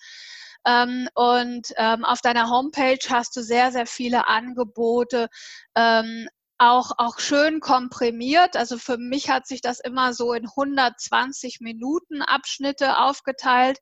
Ähm, 0.66 1.08
und 1.14 1.72
ähm, 1.76 2.04
auf 2.04 2.20
deiner 2.20 2.50
Homepage 2.50 2.98
hast 3.08 3.36
du 3.36 3.42
sehr, 3.42 3.72
sehr 3.72 3.86
viele 3.86 4.28
Angebote, 4.28 5.28
ähm, 5.76 6.28
auch, 6.58 6.92
auch 6.98 7.18
schön 7.18 7.60
komprimiert. 7.60 8.56
Also 8.56 8.78
für 8.78 8.98
mich 8.98 9.30
hat 9.30 9.46
sich 9.46 9.60
das 9.60 9.80
immer 9.80 10.12
so 10.14 10.32
in 10.32 10.46
120 10.46 11.60
Minuten 11.60 12.22
Abschnitte 12.22 12.98
aufgeteilt. 12.98 13.78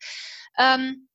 Ähm, 0.59 1.09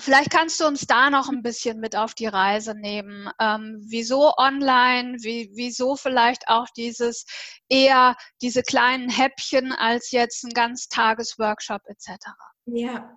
Vielleicht 0.00 0.30
kannst 0.30 0.60
du 0.60 0.66
uns 0.66 0.86
da 0.86 1.10
noch 1.10 1.28
ein 1.28 1.42
bisschen 1.42 1.80
mit 1.80 1.96
auf 1.96 2.14
die 2.14 2.28
Reise 2.28 2.76
nehmen. 2.76 3.28
Ähm, 3.40 3.78
wieso 3.80 4.32
online? 4.36 5.16
Wie, 5.22 5.50
wieso 5.54 5.96
vielleicht 5.96 6.46
auch 6.46 6.66
dieses 6.76 7.26
eher 7.68 8.14
diese 8.40 8.62
kleinen 8.62 9.10
Häppchen 9.10 9.72
als 9.72 10.12
jetzt 10.12 10.44
ein 10.44 10.52
Ganztagesworkshop 10.52 11.82
etc. 11.86 12.28
Ja, 12.66 13.10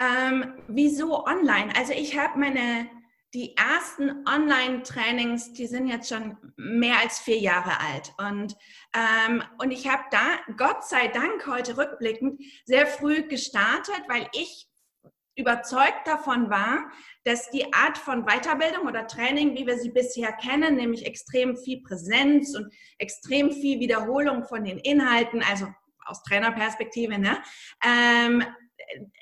ähm, 0.00 0.54
wieso 0.68 1.24
online? 1.24 1.72
Also 1.76 1.92
ich 1.92 2.18
habe 2.18 2.38
meine 2.38 2.88
die 3.34 3.56
ersten 3.56 4.24
Online-Trainings, 4.28 5.52
die 5.54 5.66
sind 5.66 5.88
jetzt 5.88 6.08
schon 6.08 6.36
mehr 6.56 7.00
als 7.00 7.18
vier 7.18 7.38
Jahre 7.38 7.80
alt. 7.80 8.14
Und, 8.16 8.56
ähm, 8.94 9.42
und 9.58 9.72
ich 9.72 9.88
habe 9.88 10.04
da, 10.12 10.38
Gott 10.56 10.84
sei 10.84 11.08
Dank, 11.08 11.44
heute 11.48 11.76
rückblickend, 11.76 12.40
sehr 12.64 12.86
früh 12.86 13.26
gestartet, 13.26 14.02
weil 14.08 14.28
ich 14.32 14.68
überzeugt 15.36 16.06
davon 16.06 16.48
war, 16.48 16.92
dass 17.24 17.50
die 17.50 17.72
Art 17.72 17.98
von 17.98 18.24
Weiterbildung 18.24 18.86
oder 18.86 19.08
Training, 19.08 19.56
wie 19.56 19.66
wir 19.66 19.78
sie 19.78 19.90
bisher 19.90 20.32
kennen, 20.34 20.76
nämlich 20.76 21.04
extrem 21.04 21.56
viel 21.56 21.82
Präsenz 21.82 22.54
und 22.56 22.72
extrem 22.98 23.50
viel 23.50 23.80
Wiederholung 23.80 24.44
von 24.44 24.62
den 24.62 24.78
Inhalten, 24.78 25.42
also 25.42 25.66
aus 26.06 26.22
Trainerperspektive, 26.22 27.18
ne, 27.18 27.42
ähm, 27.84 28.44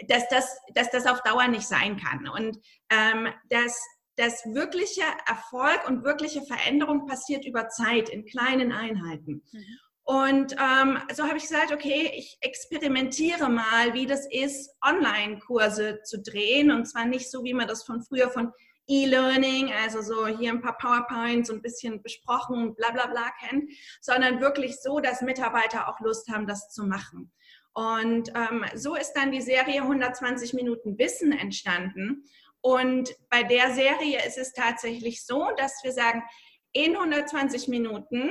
dass, 0.08 0.28
das, 0.28 0.56
dass 0.74 0.90
das 0.90 1.06
auf 1.06 1.22
Dauer 1.22 1.48
nicht 1.48 1.66
sein 1.66 1.96
kann. 1.96 2.28
Und 2.28 2.58
ähm, 2.90 3.28
dass 3.48 3.80
dass 4.16 4.44
wirkliche 4.44 5.02
Erfolg 5.26 5.88
und 5.88 6.04
wirkliche 6.04 6.42
Veränderung 6.42 7.06
passiert 7.06 7.46
über 7.46 7.68
Zeit 7.68 8.10
in 8.10 8.26
kleinen 8.26 8.70
Einheiten. 8.70 9.42
Mhm. 9.52 9.78
Und 10.04 10.52
ähm, 10.54 10.98
so 11.14 11.24
habe 11.24 11.36
ich 11.36 11.44
gesagt, 11.44 11.72
okay, 11.72 12.12
ich 12.16 12.36
experimentiere 12.40 13.48
mal, 13.48 13.94
wie 13.94 14.06
das 14.06 14.26
ist, 14.30 14.70
Online-Kurse 14.84 16.00
zu 16.02 16.20
drehen. 16.20 16.72
Und 16.72 16.86
zwar 16.86 17.06
nicht 17.06 17.30
so, 17.30 17.44
wie 17.44 17.54
man 17.54 17.68
das 17.68 17.84
von 17.84 18.02
früher 18.02 18.28
von 18.28 18.52
E-Learning, 18.88 19.72
also 19.72 20.02
so 20.02 20.26
hier 20.26 20.50
ein 20.50 20.60
paar 20.60 20.76
PowerPoints 20.76 21.50
und 21.50 21.58
ein 21.58 21.62
bisschen 21.62 22.02
besprochen, 22.02 22.74
bla 22.74 22.90
bla 22.90 23.06
bla 23.06 23.30
kennt, 23.40 23.70
sondern 24.00 24.40
wirklich 24.40 24.80
so, 24.80 24.98
dass 24.98 25.22
Mitarbeiter 25.22 25.88
auch 25.88 26.00
Lust 26.00 26.28
haben, 26.28 26.48
das 26.48 26.68
zu 26.70 26.84
machen. 26.84 27.32
Und 27.74 28.30
ähm, 28.34 28.64
so 28.74 28.94
ist 28.94 29.14
dann 29.14 29.32
die 29.32 29.40
Serie 29.40 29.82
120 29.82 30.52
Minuten 30.54 30.98
Wissen 30.98 31.32
entstanden. 31.32 32.24
Und 32.60 33.14
bei 33.30 33.42
der 33.42 33.72
Serie 33.72 34.24
ist 34.26 34.38
es 34.38 34.52
tatsächlich 34.52 35.24
so, 35.24 35.50
dass 35.56 35.82
wir 35.82 35.92
sagen, 35.92 36.22
in 36.72 36.96
120 36.96 37.68
Minuten 37.68 38.30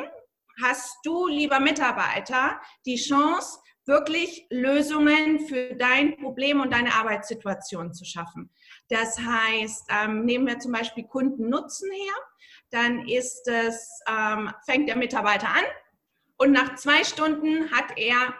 hast 0.61 0.97
du, 1.03 1.27
lieber 1.27 1.59
Mitarbeiter, 1.59 2.59
die 2.85 2.95
Chance, 2.95 3.59
wirklich 3.85 4.45
Lösungen 4.49 5.47
für 5.47 5.75
dein 5.75 6.15
Problem 6.17 6.61
und 6.61 6.71
deine 6.71 6.93
Arbeitssituation 6.93 7.93
zu 7.93 8.05
schaffen. 8.05 8.49
Das 8.89 9.19
heißt, 9.19 9.87
ähm, 9.89 10.25
nehmen 10.25 10.47
wir 10.47 10.59
zum 10.59 10.71
Beispiel 10.71 11.03
Kundennutzen 11.05 11.91
her, 11.91 12.13
dann 12.69 13.07
ist 13.07 13.47
es, 13.47 14.01
ähm, 14.07 14.53
fängt 14.65 14.87
der 14.87 14.97
Mitarbeiter 14.97 15.49
an 15.49 15.63
und 16.37 16.51
nach 16.51 16.75
zwei 16.75 17.03
Stunden 17.03 17.71
hat 17.71 17.97
er 17.97 18.33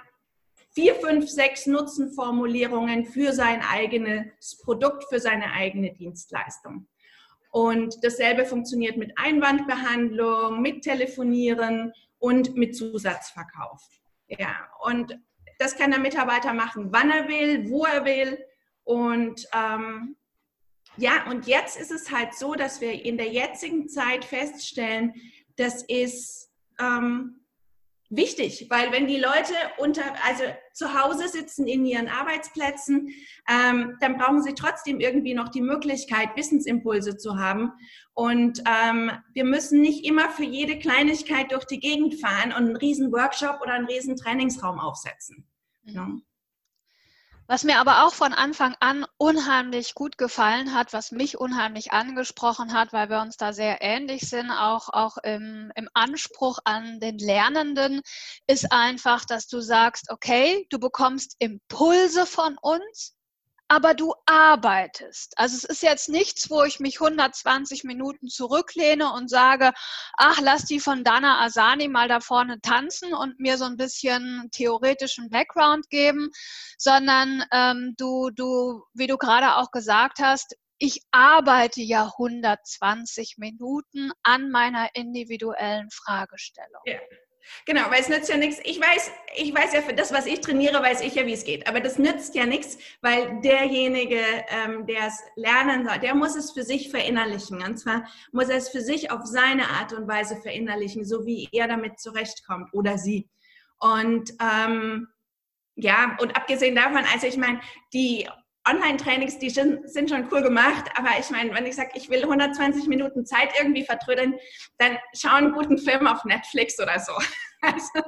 vier, 0.73 0.95
fünf, 0.95 1.29
sechs 1.29 1.67
Nutzenformulierungen 1.67 3.05
für 3.05 3.33
sein 3.33 3.61
eigenes 3.61 4.57
Produkt, 4.63 5.05
für 5.09 5.19
seine 5.19 5.51
eigene 5.51 5.93
Dienstleistung. 5.93 6.87
Und 7.51 8.03
dasselbe 8.03 8.45
funktioniert 8.45 8.95
mit 8.97 9.11
Einwandbehandlung, 9.17 10.61
mit 10.61 10.83
Telefonieren 10.83 11.91
und 12.17 12.55
mit 12.55 12.75
Zusatzverkauf. 12.75 13.81
Ja, 14.27 14.69
und 14.86 15.19
das 15.60 15.75
kann 15.75 15.91
der 15.91 15.99
Mitarbeiter 15.99 16.53
machen, 16.53 16.88
wann 16.91 17.12
er 17.12 17.27
will, 17.27 17.69
wo 17.69 17.86
er 17.86 18.05
will. 18.05 18.39
Und 18.84 19.47
ähm, 19.53 20.15
ja, 20.97 21.29
und 21.29 21.45
jetzt 21.47 21.79
ist 21.79 21.91
es 21.91 22.10
halt 22.12 22.34
so, 22.34 22.55
dass 22.55 22.79
wir 22.79 23.05
in 23.05 23.17
der 23.17 23.27
jetzigen 23.27 23.89
Zeit 23.89 24.23
feststellen, 24.23 25.13
das 25.57 25.84
ist 25.84 26.51
ähm, 26.79 27.40
wichtig, 28.12 28.67
weil 28.69 28.91
wenn 28.91 29.08
die 29.08 29.17
Leute 29.17 29.54
unter, 29.78 30.04
also 30.26 30.43
zu 30.74 31.02
Hause 31.02 31.28
sitzen 31.28 31.65
in 31.65 31.86
ihren 31.86 32.08
Arbeitsplätzen, 32.08 33.10
ähm, 33.50 33.97
dann 34.00 34.17
brauchen 34.17 34.43
sie 34.43 34.54
trotzdem 34.54 35.00
irgendwie 35.00 35.34
noch 35.34 35.50
die 35.50 35.62
Möglichkeit, 35.62 36.36
Wissensimpulse 36.36 37.17
zu 37.17 37.38
haben. 37.38 37.71
Und 38.13 38.62
ähm, 38.67 39.12
wir 39.34 39.45
müssen 39.45 39.82
nicht 39.82 40.06
immer 40.06 40.30
für 40.30 40.43
jede 40.43 40.78
Kleinigkeit 40.78 41.52
durch 41.52 41.65
die 41.65 41.80
Gegend 41.80 42.19
fahren 42.19 42.52
und 42.52 42.67
einen 42.67 42.76
riesen 42.76 43.12
Workshop 43.12 43.60
oder 43.62 43.74
einen 43.74 43.88
riesen 43.88 44.17
Trainingsraum 44.17 44.80
aufsetzen. 44.80 45.47
Mhm. 45.84 46.24
Was 47.51 47.65
mir 47.65 47.79
aber 47.79 48.05
auch 48.05 48.13
von 48.13 48.31
Anfang 48.31 48.77
an 48.79 49.05
unheimlich 49.17 49.93
gut 49.93 50.17
gefallen 50.17 50.73
hat, 50.73 50.93
was 50.93 51.11
mich 51.11 51.37
unheimlich 51.37 51.91
angesprochen 51.91 52.71
hat, 52.71 52.93
weil 52.93 53.09
wir 53.09 53.19
uns 53.19 53.35
da 53.35 53.51
sehr 53.51 53.81
ähnlich 53.81 54.29
sind, 54.29 54.51
auch, 54.51 54.87
auch 54.87 55.17
im, 55.17 55.69
im 55.75 55.89
Anspruch 55.93 56.59
an 56.63 57.01
den 57.01 57.17
Lernenden, 57.17 58.03
ist 58.47 58.71
einfach, 58.71 59.25
dass 59.25 59.49
du 59.49 59.59
sagst, 59.59 60.11
okay, 60.11 60.65
du 60.69 60.79
bekommst 60.79 61.35
Impulse 61.39 62.25
von 62.25 62.57
uns, 62.61 63.17
aber 63.71 63.93
du 63.93 64.13
arbeitest. 64.25 65.38
Also 65.38 65.55
es 65.55 65.63
ist 65.63 65.81
jetzt 65.81 66.10
nichts, 66.10 66.49
wo 66.49 66.63
ich 66.63 66.81
mich 66.81 66.99
120 66.99 67.86
Minuten 67.86 68.27
zurücklehne 68.27 69.13
und 69.13 69.29
sage, 69.29 69.71
ach, 70.17 70.41
lass 70.41 70.65
die 70.65 70.81
von 70.81 71.05
Dana 71.05 71.39
Asani 71.39 71.88
mal 71.88 72.10
da 72.10 72.19
vorne 72.19 72.60
tanzen 72.60 73.13
und 73.13 73.39
mir 73.39 73.57
so 73.57 73.63
ein 73.63 73.77
bisschen 73.77 74.49
theoretischen 74.51 75.29
Background 75.29 75.89
geben, 75.89 76.31
sondern 76.77 77.45
ähm, 77.53 77.93
du, 77.95 78.29
du, 78.31 78.84
wie 78.93 79.07
du 79.07 79.17
gerade 79.17 79.55
auch 79.55 79.71
gesagt 79.71 80.19
hast, 80.19 80.57
ich 80.77 80.99
arbeite 81.12 81.79
ja 81.79 82.12
120 82.17 83.36
Minuten 83.38 84.12
an 84.21 84.51
meiner 84.51 84.89
individuellen 84.95 85.89
Fragestellung. 85.91 86.81
Ja. 86.84 86.99
Genau, 87.65 87.89
weil 87.89 88.01
es 88.01 88.10
nützt 88.10 88.30
ja 88.30 88.38
nichts. 88.38 88.60
Ich 88.63 88.80
weiß, 88.80 89.12
ich 89.36 89.54
weiß 89.54 89.73
ja 89.73 89.82
für 89.82 89.93
das, 89.93 90.13
was 90.13 90.25
ich 90.25 90.41
trainiere, 90.41 90.82
weiß 90.82 91.01
ich 91.01 91.15
ja, 91.15 91.25
wie 91.25 91.34
es 91.34 91.43
geht. 91.43 91.67
Aber 91.67 91.80
das 91.80 91.97
nützt 91.97 92.36
ja 92.36 92.45
nichts, 92.45 92.77
weil 93.01 93.41
derjenige, 93.41 94.19
ähm, 94.49 94.86
der 94.86 95.08
es 95.08 95.19
lernen 95.36 95.86
soll, 95.88 95.99
der 95.99 96.15
muss 96.15 96.36
es 96.36 96.51
für 96.51 96.63
sich 96.63 96.89
verinnerlichen. 96.89 97.62
Und 97.62 97.77
zwar 97.77 98.08
muss 98.32 98.49
er 98.49 98.58
es 98.58 98.69
für 98.69 98.82
sich 98.82 99.12
auf 99.12 99.25
seine 99.25 99.69
Art 99.69 99.93
und 99.93 100.08
Weise 100.08 100.36
verinnerlichen, 100.38 101.06
so 101.06 101.25
wie 101.25 101.49
er 101.51 101.67
damit 101.67 101.99
zurechtkommt 101.99 102.73
oder 102.73 102.97
sie. 102.97 103.30
Und 103.80 104.32
ähm, 104.41 105.08
ja, 105.75 106.17
und 106.21 106.36
abgesehen 106.36 106.75
davon, 106.75 107.04
also 107.12 107.27
ich 107.27 107.38
meine, 107.38 107.62
die 107.93 108.27
Online-Trainings, 108.67 109.39
die 109.39 109.50
sind 109.50 110.10
schon 110.10 110.28
cool 110.32 110.43
gemacht, 110.43 110.86
aber 110.95 111.10
ich 111.19 111.30
meine, 111.32 111.54
wenn 111.54 111.65
ich 111.65 111.76
sage, 111.76 111.91
ich 111.95 112.10
will 112.10 112.24
120 112.24 112.88
Minuten 112.88 113.26
Zeit 113.26 113.50
irgendwie 113.58 113.84
vertrödeln, 113.84 114.36
dann 114.78 114.97
schau 115.13 115.36
einen 115.36 115.54
guten 115.54 115.78
Film 115.78 116.08
auf 116.08 116.24
Netflix 116.26 116.80
oder 116.80 117.00
so. 117.00 117.13
Also. 117.63 118.02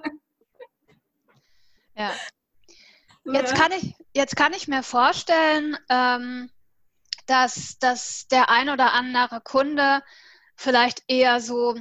Ja. 1.96 2.12
Jetzt 3.24 3.54
kann 3.54 3.72
ich, 3.72 3.94
jetzt 4.12 4.36
kann 4.36 4.52
ich 4.52 4.68
mir 4.68 4.82
vorstellen, 4.82 5.78
ähm, 5.90 6.50
dass, 7.28 7.78
dass 7.78 8.28
der 8.30 8.50
ein 8.50 8.70
oder 8.70 8.94
andere 8.94 9.42
Kunde 9.42 10.02
vielleicht 10.56 11.04
eher 11.08 11.40
so 11.40 11.76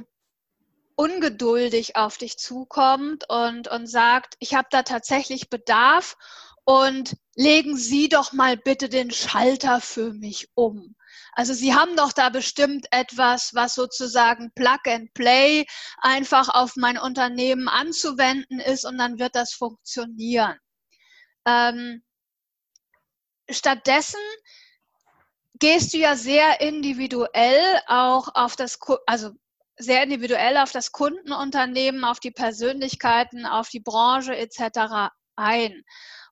ungeduldig 0.95 1.95
auf 1.95 2.17
dich 2.17 2.37
zukommt 2.37 3.27
und, 3.29 3.67
und 3.67 3.87
sagt, 3.87 4.35
ich 4.39 4.53
habe 4.53 4.67
da 4.69 4.83
tatsächlich 4.83 5.49
Bedarf 5.49 6.15
und 6.63 7.17
legen 7.35 7.77
Sie 7.77 8.09
doch 8.09 8.33
mal 8.33 8.57
bitte 8.57 8.89
den 8.89 9.11
Schalter 9.11 9.81
für 9.81 10.13
mich 10.13 10.49
um. 10.55 10.95
Also 11.33 11.53
Sie 11.53 11.73
haben 11.73 11.95
doch 11.95 12.13
da 12.13 12.29
bestimmt 12.29 12.87
etwas, 12.91 13.53
was 13.53 13.73
sozusagen 13.73 14.51
Plug 14.53 14.79
and 14.85 15.13
Play 15.13 15.65
einfach 15.97 16.49
auf 16.49 16.75
mein 16.75 16.97
Unternehmen 16.97 17.67
anzuwenden 17.67 18.59
ist 18.59 18.85
und 18.85 18.97
dann 18.97 19.17
wird 19.19 19.35
das 19.35 19.53
funktionieren. 19.53 20.57
Ähm, 21.45 22.03
stattdessen 23.49 24.21
gehst 25.59 25.93
du 25.93 25.97
ja 25.97 26.15
sehr 26.15 26.61
individuell 26.61 27.81
auch 27.87 28.29
auf 28.35 28.55
das, 28.55 28.79
also 29.07 29.31
sehr 29.77 30.03
individuell 30.03 30.57
auf 30.57 30.71
das 30.71 30.91
Kundenunternehmen, 30.91 32.03
auf 32.03 32.19
die 32.19 32.31
Persönlichkeiten, 32.31 33.45
auf 33.45 33.69
die 33.69 33.79
Branche 33.79 34.35
etc. 34.35 35.11
ein. 35.35 35.83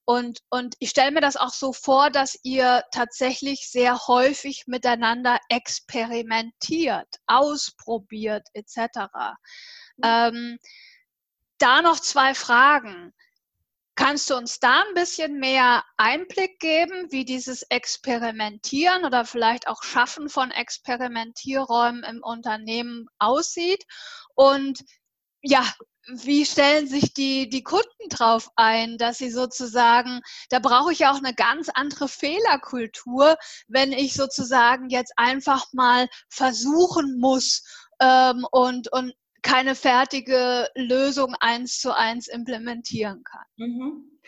Und, 0.06 0.40
und 0.50 0.76
ich 0.80 0.90
stelle 0.90 1.12
mir 1.12 1.22
das 1.22 1.38
auch 1.38 1.54
so 1.54 1.74
vor, 1.74 2.10
dass 2.10 2.38
ihr 2.44 2.84
tatsächlich 2.92 3.70
sehr 3.70 4.08
häufig 4.08 4.64
miteinander 4.68 5.40
experimentiert, 5.50 7.08
ausprobiert 7.28 8.48
etc. 8.54 8.78
Mhm. 9.98 10.04
Ähm, 10.04 10.60
da 11.60 11.82
noch 11.82 12.00
zwei 12.00 12.34
Fragen. 12.34 13.14
Kannst 13.96 14.30
du 14.30 14.36
uns 14.36 14.60
da 14.60 14.84
ein 14.88 14.94
bisschen 14.96 15.38
mehr 15.38 15.84
Einblick 15.98 16.60
geben, 16.60 17.12
wie 17.12 17.24
dieses 17.24 17.62
Experimentieren 17.64 19.06
oder 19.06 19.26
vielleicht 19.26 19.68
auch 19.68 19.84
Schaffen 19.84 20.30
von 20.30 20.50
Experimentierräumen 20.50 22.04
im 22.04 22.24
Unternehmen 22.24 23.06
aussieht? 23.20 23.84
Und 24.34 24.84
ja, 25.42 25.66
wie 26.08 26.46
stellen 26.46 26.88
sich 26.88 27.14
die, 27.14 27.50
die 27.50 27.64
Kunden 27.64 28.10
drauf 28.10 28.50
ein, 28.56 28.98
dass 28.98 29.18
sie 29.18 29.30
sozusagen, 29.30 30.22
da 30.50 30.60
brauche 30.60 30.92
ich 30.92 31.06
auch 31.06 31.18
eine 31.18 31.34
ganz 31.34 31.70
andere 31.70 32.08
Fehlerkultur, 32.08 33.38
wenn 33.68 33.92
ich 33.92 34.14
sozusagen 34.14 34.90
jetzt 34.90 35.14
einfach 35.18 35.66
mal 35.74 36.08
versuchen 36.30 37.20
muss 37.20 37.64
ähm, 38.00 38.46
und, 38.52 38.92
und 38.92 39.14
keine 39.42 39.76
fertige 39.76 40.68
Lösung 40.76 41.36
eins 41.40 41.80
zu 41.80 41.96
eins 41.96 42.28
implementieren 42.28 43.24
kann. 43.24 43.46
Mhm. 43.58 44.20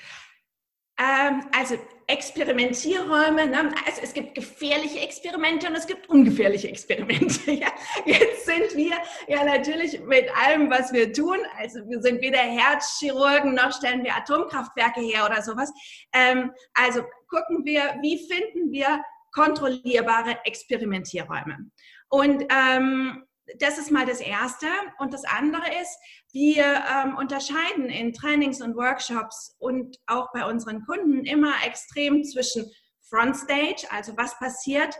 Ähm, 1.00 1.42
also 1.58 1.76
Experimentierräume, 2.06 3.48
ne? 3.48 3.72
also 3.86 4.02
es 4.04 4.14
gibt 4.14 4.36
gefährliche 4.36 5.00
Experimente 5.00 5.68
und 5.68 5.76
es 5.76 5.88
gibt 5.88 6.08
ungefährliche 6.10 6.68
Experimente. 6.68 7.52
Ja? 7.52 7.70
Jetzt 8.06 8.46
sind 8.46 8.76
wir 8.76 8.98
ja 9.28 9.44
natürlich 9.44 10.00
mit 10.02 10.26
allem, 10.36 10.70
was 10.70 10.92
wir 10.94 11.12
tun, 11.14 11.38
also 11.58 11.80
wir 11.88 12.02
sind 12.02 12.22
weder 12.22 12.40
Herzchirurgen 12.40 13.56
noch 13.56 13.72
stellen 13.74 14.04
wir 14.04 14.16
Atomkraftwerke 14.16 15.02
her 15.02 15.26
oder 15.26 15.42
sowas. 15.42 15.72
Ähm, 16.14 16.52
also 16.74 17.02
gucken 17.28 17.66
wir, 17.66 17.96
wie 18.02 18.20
finden 18.28 18.72
wir 18.72 19.04
kontrollierbare 19.32 20.38
Experimentierräume. 20.46 21.72
Und 22.10 22.46
ähm, 22.50 23.26
das 23.60 23.78
ist 23.78 23.92
mal 23.92 24.06
das 24.06 24.22
Erste. 24.22 24.68
Und 25.00 25.14
das 25.14 25.24
andere 25.26 25.66
ist, 25.82 25.98
wir 26.32 26.64
ähm, 26.64 27.18
unterscheiden 27.18 27.90
in 27.90 28.14
Trainings 28.14 28.62
und 28.62 28.76
Workshops 28.76 29.56
und 29.60 29.98
auch 30.08 30.32
bei 30.34 30.46
unseren 30.46 30.84
Kunden 30.86 31.26
immer 31.26 31.54
extrem 31.66 32.24
zwischen 32.24 32.72
Frontstage, 33.10 33.86
also 33.90 34.18
was 34.18 34.38
passiert 34.40 34.96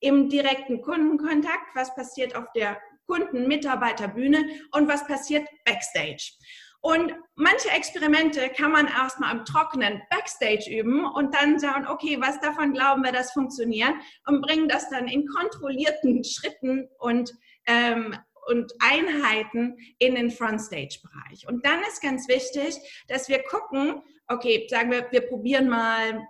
im 0.00 0.28
direkten 0.28 0.82
Kundenkontakt, 0.82 1.74
was 1.74 1.94
passiert 1.94 2.34
auf 2.36 2.46
der 2.54 2.78
Kunden-Mitarbeiterbühne 3.06 4.44
und 4.72 4.88
was 4.88 5.06
passiert 5.06 5.46
Backstage. 5.64 6.32
Und 6.80 7.14
manche 7.34 7.70
Experimente 7.70 8.50
kann 8.50 8.72
man 8.72 8.86
erstmal 8.86 9.34
im 9.34 9.46
Trockenen 9.46 10.02
Backstage 10.10 10.68
üben 10.70 11.06
und 11.06 11.34
dann 11.34 11.58
sagen, 11.58 11.86
okay, 11.86 12.18
was 12.20 12.38
davon 12.40 12.74
glauben 12.74 13.02
wir, 13.02 13.12
das 13.12 13.32
funktioniert 13.32 13.94
und 14.26 14.42
bringen 14.42 14.68
das 14.68 14.90
dann 14.90 15.08
in 15.08 15.26
kontrollierten 15.26 16.22
Schritten 16.24 16.88
und 16.98 17.32
ähm, 17.66 18.16
und 18.46 18.72
Einheiten 18.80 19.78
in 19.98 20.14
den 20.14 20.30
Frontstage-Bereich. 20.30 21.48
Und 21.48 21.64
dann 21.64 21.80
ist 21.88 22.02
ganz 22.02 22.28
wichtig, 22.28 22.76
dass 23.08 23.28
wir 23.28 23.42
gucken, 23.42 24.02
okay, 24.28 24.66
sagen 24.68 24.90
wir, 24.90 25.10
wir 25.10 25.22
probieren 25.22 25.68
mal 25.68 26.26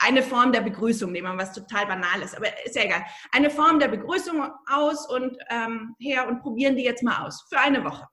eine 0.00 0.22
Form 0.22 0.52
der 0.52 0.62
Begrüßung, 0.62 1.12
nehmen 1.12 1.36
wir 1.36 1.42
was 1.42 1.52
total 1.52 1.86
banal 1.86 2.22
ist, 2.22 2.36
aber 2.36 2.48
ist 2.64 2.74
ja 2.74 2.84
egal. 2.84 3.04
Eine 3.32 3.50
Form 3.50 3.78
der 3.78 3.88
Begrüßung 3.88 4.42
aus 4.68 5.08
und 5.08 5.36
ähm, 5.50 5.94
her 6.00 6.26
und 6.26 6.40
probieren 6.40 6.76
die 6.76 6.84
jetzt 6.84 7.02
mal 7.02 7.24
aus 7.24 7.46
für 7.48 7.58
eine 7.58 7.84
Woche. 7.84 8.08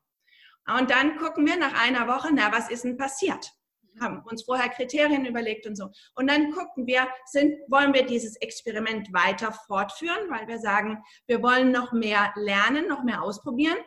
Und 0.68 0.92
dann 0.92 1.18
gucken 1.18 1.46
wir 1.46 1.58
nach 1.58 1.74
einer 1.82 2.08
Woche, 2.08 2.30
na, 2.34 2.52
was 2.52 2.70
ist 2.70 2.84
denn 2.84 2.98
passiert? 2.98 3.52
Haben 4.00 4.22
uns 4.26 4.44
vorher 4.44 4.70
Kriterien 4.70 5.26
überlegt 5.26 5.68
und 5.68 5.76
so. 5.76 5.90
Und 6.16 6.30
dann 6.30 6.52
gucken 6.52 6.88
wir, 6.88 7.08
sind, 7.26 7.56
wollen 7.68 7.94
wir 7.94 8.06
dieses 8.06 8.36
Experiment 8.38 9.12
weiter 9.14 9.52
fortführen, 9.68 10.30
weil 10.30 10.48
wir 10.48 10.60
sagen, 10.60 11.04
wir 11.28 11.42
wollen 11.42 11.72
noch 11.72 11.92
mehr 11.92 12.32
lernen, 12.36 12.88
noch 12.88 13.04
mehr 13.04 13.22
ausprobieren. 13.22 13.78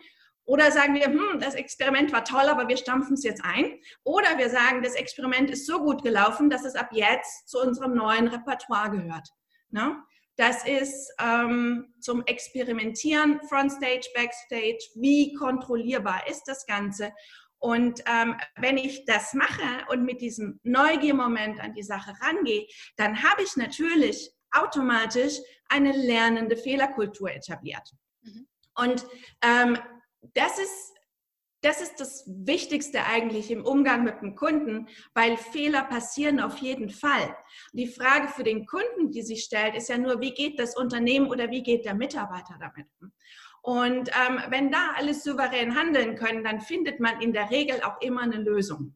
Oder 0.47 0.71
sagen 0.71 0.95
wir, 0.95 1.07
hm, 1.07 1.41
das 1.41 1.55
Experiment 1.55 2.13
war 2.13 2.25
toll, 2.25 2.49
aber 2.49 2.69
wir 2.69 2.77
stampfen 2.77 3.15
es 3.15 3.25
jetzt 3.25 3.43
ein. 3.43 3.81
Oder 4.05 4.37
wir 4.37 4.51
sagen, 4.51 4.83
das 4.83 4.95
Experiment 4.95 5.51
ist 5.51 5.67
so 5.67 5.79
gut 5.79 6.03
gelaufen, 6.03 6.51
dass 6.51 6.65
es 6.65 6.75
ab 6.75 6.91
jetzt 6.93 7.49
zu 7.49 7.61
unserem 7.61 7.95
neuen 7.95 8.29
Repertoire 8.29 8.91
gehört. 8.91 9.27
Ne? 9.71 9.97
Das 10.37 10.67
ist 10.67 11.13
ähm, 11.21 11.95
zum 12.01 12.25
Experimentieren, 12.27 13.41
Frontstage, 13.49 14.07
Backstage, 14.15 14.85
wie 14.97 15.33
kontrollierbar 15.35 16.29
ist 16.29 16.45
das 16.45 16.67
Ganze. 16.67 17.13
Und 17.65 18.03
ähm, 18.05 18.37
wenn 18.57 18.77
ich 18.77 19.07
das 19.07 19.33
mache 19.33 19.87
und 19.89 20.05
mit 20.05 20.21
diesem 20.21 20.61
Neugiermoment 20.65 21.59
an 21.61 21.73
die 21.73 21.83
Sache 21.83 22.13
rangehe, 22.21 22.67
dann 22.99 23.23
habe 23.23 23.43
ich 23.43 23.57
natürlich 23.57 24.31
automatisch 24.51 25.39
eine 25.71 25.93
lernende 25.93 26.59
Fehlerkultur 26.59 27.31
etabliert. 27.31 27.91
Mhm. 28.21 28.47
Und 28.75 29.07
ähm, 29.41 29.79
das 30.35 30.59
ist 30.59 30.93
das 31.63 31.81
ist 31.81 31.99
das 31.99 32.25
Wichtigste 32.27 33.07
eigentlich 33.07 33.51
im 33.51 33.65
Umgang 33.65 34.05
mit 34.05 34.21
dem 34.21 34.35
Kunden, 34.35 34.87
weil 35.15 35.39
Fehler 35.39 35.85
passieren 35.85 36.39
auf 36.39 36.59
jeden 36.59 36.91
Fall. 36.91 37.35
Die 37.73 37.87
Frage 37.87 38.29
für 38.29 38.45
den 38.45 38.67
Kunden, 38.67 39.11
die 39.11 39.23
sich 39.23 39.45
stellt, 39.45 39.75
ist 39.75 39.89
ja 39.89 39.97
nur, 39.97 40.21
wie 40.21 40.35
geht 40.35 40.61
das 40.61 40.77
Unternehmen 40.77 41.29
oder 41.29 41.51
wie 41.51 41.63
geht 41.63 41.87
der 41.87 41.95
Mitarbeiter 41.95 42.59
damit 42.61 42.89
um? 43.01 43.11
Und 43.65 44.11
ähm, 44.11 44.43
wenn 44.51 44.71
da 44.71 44.91
alles 44.95 45.25
souverän 45.25 45.75
handeln 45.75 46.17
können, 46.17 46.45
dann 46.45 46.61
findet 46.61 47.01
man 47.01 47.23
in 47.23 47.33
der 47.33 47.51
Regel 47.51 47.83
auch 47.83 47.99
immer 48.03 48.21
eine 48.21 48.37
Lösung. 48.37 48.95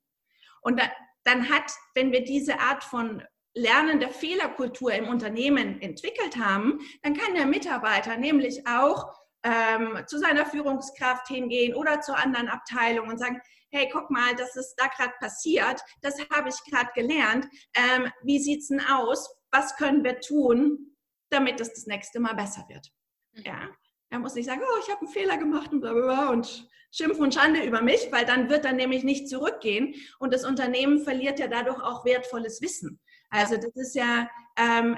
Und 0.60 0.78
da, 0.78 0.84
dann 1.24 1.48
hat, 1.48 1.72
wenn 1.94 2.12
wir 2.12 2.22
diese 2.22 2.60
Art 2.60 2.84
von 2.84 3.22
Lernen 3.54 3.98
der 3.98 4.10
Fehlerkultur 4.10 4.92
im 4.92 5.08
Unternehmen 5.08 5.80
entwickelt 5.80 6.36
haben, 6.36 6.80
dann 7.02 7.16
kann 7.16 7.34
der 7.34 7.46
Mitarbeiter 7.46 8.18
nämlich 8.18 8.66
auch 8.66 9.10
ähm, 9.42 10.04
zu 10.06 10.18
seiner 10.18 10.44
Führungskraft 10.44 11.28
hingehen 11.28 11.74
oder 11.74 12.02
zur 12.02 12.18
anderen 12.18 12.48
Abteilung 12.48 13.08
und 13.08 13.16
sagen, 13.16 13.40
hey, 13.70 13.88
guck 13.90 14.10
mal, 14.10 14.36
das 14.36 14.54
ist 14.54 14.74
da 14.76 14.88
gerade 14.88 15.14
passiert, 15.18 15.80
das 16.02 16.18
habe 16.28 16.50
ich 16.50 16.70
gerade 16.70 16.90
gelernt, 16.94 17.46
ähm, 17.72 18.12
wie 18.22 18.38
sieht 18.38 18.60
es 18.60 18.68
denn 18.68 18.82
aus, 18.84 19.34
was 19.50 19.76
können 19.76 20.04
wir 20.04 20.20
tun, 20.20 20.94
damit 21.30 21.58
es 21.58 21.72
das 21.72 21.86
nächste 21.86 22.20
Mal 22.20 22.34
besser 22.34 22.66
wird. 22.68 22.92
Mhm. 23.32 23.44
Ja. 23.44 23.68
Er 24.10 24.18
muss 24.18 24.34
nicht 24.34 24.46
sagen, 24.46 24.62
oh, 24.62 24.78
ich 24.82 24.90
habe 24.90 25.00
einen 25.00 25.10
Fehler 25.10 25.36
gemacht 25.36 25.72
und 25.72 25.80
bla 25.80 25.92
bla 25.92 26.02
bla 26.02 26.30
und 26.30 26.68
Schimpf 26.90 27.18
und 27.18 27.34
Schande 27.34 27.64
über 27.64 27.82
mich, 27.82 28.08
weil 28.10 28.24
dann 28.24 28.48
wird 28.48 28.64
er 28.64 28.72
nämlich 28.72 29.04
nicht 29.04 29.28
zurückgehen 29.28 29.94
und 30.18 30.32
das 30.32 30.44
Unternehmen 30.44 31.00
verliert 31.00 31.38
ja 31.38 31.46
dadurch 31.46 31.82
auch 31.82 32.04
wertvolles 32.04 32.62
Wissen. 32.62 32.98
Also 33.30 33.56
das 33.56 33.76
ist 33.76 33.94
ja 33.94 34.30
ähm, 34.56 34.96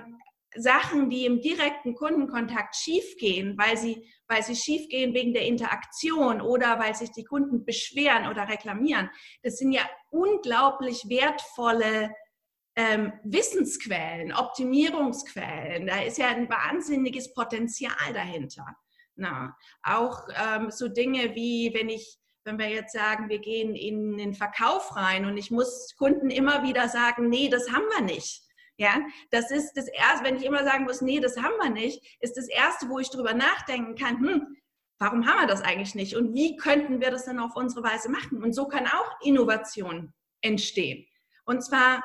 Sachen, 0.57 1.11
die 1.11 1.27
im 1.27 1.41
direkten 1.41 1.95
Kundenkontakt 1.95 2.77
schiefgehen, 2.77 3.57
weil 3.59 3.77
sie, 3.77 4.09
weil 4.29 4.43
sie 4.43 4.57
schiefgehen 4.57 5.15
wegen 5.15 5.33
der 5.33 5.47
Interaktion 5.47 6.41
oder 6.41 6.79
weil 6.79 6.95
sich 6.95 7.11
die 7.11 7.25
Kunden 7.25 7.65
beschweren 7.65 8.29
oder 8.29 8.49
reklamieren. 8.49 9.11
Das 9.43 9.59
sind 9.59 9.73
ja 9.73 9.83
unglaublich 10.11 11.05
wertvolle 11.09 12.15
ähm, 12.77 13.13
Wissensquellen, 13.25 14.33
Optimierungsquellen. 14.33 15.87
Da 15.87 16.03
ist 16.03 16.19
ja 16.19 16.29
ein 16.29 16.49
wahnsinniges 16.49 17.33
Potenzial 17.35 18.13
dahinter. 18.13 18.67
Na, 19.21 19.55
auch 19.83 20.27
ähm, 20.35 20.71
so 20.71 20.89
Dinge 20.89 21.35
wie, 21.35 21.75
wenn 21.75 21.91
ich, 21.91 22.19
wenn 22.45 22.59
wir 22.59 22.71
jetzt 22.71 22.95
sagen, 22.95 23.29
wir 23.29 23.39
gehen 23.39 23.75
in 23.75 24.17
den 24.17 24.33
Verkauf 24.33 24.97
rein 24.97 25.27
und 25.27 25.37
ich 25.37 25.51
muss 25.51 25.95
Kunden 25.97 26.31
immer 26.31 26.63
wieder 26.63 26.89
sagen, 26.89 27.29
nee, 27.29 27.51
das 27.51 27.71
haben 27.71 27.85
wir 27.95 28.03
nicht. 28.03 28.43
Ja, 28.79 28.95
das 29.31 29.51
ist 29.51 29.75
das 29.75 29.89
erste, 29.89 30.25
wenn 30.25 30.37
ich 30.37 30.45
immer 30.47 30.65
sagen 30.65 30.85
muss, 30.85 31.03
nee, 31.03 31.21
das 31.21 31.37
haben 31.37 31.53
wir 31.61 31.69
nicht, 31.69 32.03
ist 32.21 32.39
das 32.39 32.49
erste, 32.49 32.89
wo 32.89 32.99
ich 32.99 33.11
drüber 33.11 33.35
nachdenken 33.35 33.95
kann, 33.95 34.19
hm, 34.21 34.57
warum 34.99 35.27
haben 35.27 35.43
wir 35.43 35.47
das 35.47 35.61
eigentlich 35.61 35.95
nicht 35.95 36.17
und 36.17 36.33
wie 36.33 36.57
könnten 36.57 36.99
wir 37.03 37.11
das 37.11 37.27
dann 37.27 37.41
auf 37.41 37.57
unsere 37.57 37.85
Weise 37.85 38.09
machen? 38.09 38.43
Und 38.43 38.55
so 38.55 38.69
kann 38.69 38.87
auch 38.87 39.21
Innovation 39.21 40.15
entstehen. 40.41 41.07
Und 41.45 41.63
zwar 41.63 42.03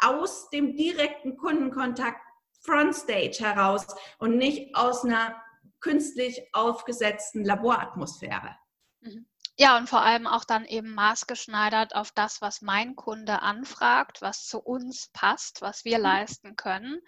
aus 0.00 0.50
dem 0.50 0.76
direkten 0.76 1.38
Kundenkontakt 1.38 2.20
Frontstage 2.60 3.38
heraus 3.38 3.86
und 4.18 4.36
nicht 4.36 4.76
aus 4.76 5.06
einer 5.06 5.34
künstlich 5.80 6.42
aufgesetzten 6.52 7.44
Laboratmosphäre. 7.44 8.56
Mhm. 9.00 9.26
Ja, 9.60 9.76
und 9.76 9.88
vor 9.88 10.02
allem 10.02 10.28
auch 10.28 10.44
dann 10.44 10.64
eben 10.64 10.94
maßgeschneidert 10.94 11.96
auf 11.96 12.12
das, 12.12 12.40
was 12.40 12.62
mein 12.62 12.94
Kunde 12.94 13.42
anfragt, 13.42 14.22
was 14.22 14.46
zu 14.46 14.60
uns 14.60 15.10
passt, 15.12 15.62
was 15.62 15.84
wir 15.84 15.98
mhm. 15.98 16.04
leisten 16.04 16.56
können. 16.56 17.00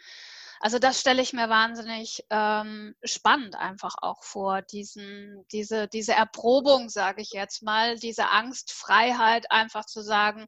Also 0.58 0.80
das 0.80 1.00
stelle 1.00 1.22
ich 1.22 1.32
mir 1.32 1.48
wahnsinnig 1.48 2.26
ähm, 2.28 2.96
spannend 3.04 3.54
einfach 3.54 3.94
auch 4.02 4.24
vor, 4.24 4.62
diesen, 4.62 5.46
diese, 5.52 5.86
diese 5.88 6.12
Erprobung, 6.12 6.88
sage 6.88 7.22
ich 7.22 7.30
jetzt 7.30 7.62
mal, 7.62 7.96
diese 7.96 8.28
Angstfreiheit, 8.28 9.50
einfach 9.52 9.86
zu 9.86 10.02
sagen, 10.02 10.46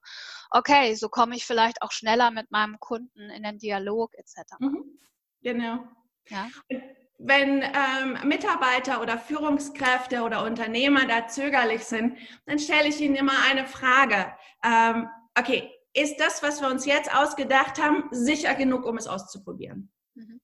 okay, 0.51 0.97
so 0.97 1.09
komme 1.09 1.37
ich 1.37 1.47
vielleicht 1.47 1.83
auch 1.83 1.93
schneller 1.93 2.33
mit 2.33 2.51
meinem 2.51 2.81
Kunden 2.81 3.31
in 3.31 3.45
den 3.45 3.59
Dialog 3.59 4.13
etc. 4.15 4.57
Mhm. 4.59 4.99
Genau. 5.41 5.85
Ja 6.29 6.49
wenn 7.25 7.63
ähm, 7.63 8.29
Mitarbeiter 8.29 9.01
oder 9.01 9.17
Führungskräfte 9.17 10.23
oder 10.23 10.45
Unternehmer 10.45 11.07
da 11.07 11.29
zögerlich 11.29 11.85
sind, 11.85 12.19
dann 12.47 12.59
stelle 12.59 12.89
ich 12.89 13.01
ihnen 13.01 13.15
immer 13.15 13.35
eine 13.49 13.67
Frage. 13.67 14.33
Ähm, 14.65 15.09
okay, 15.39 15.71
ist 15.95 16.17
das, 16.19 16.43
was 16.43 16.61
wir 16.61 16.69
uns 16.69 16.85
jetzt 16.85 17.15
ausgedacht 17.15 17.81
haben, 17.81 18.09
sicher 18.11 18.55
genug, 18.55 18.87
um 18.87 18.97
es 18.97 19.07
auszuprobieren? 19.07 19.93
Mhm. 20.15 20.41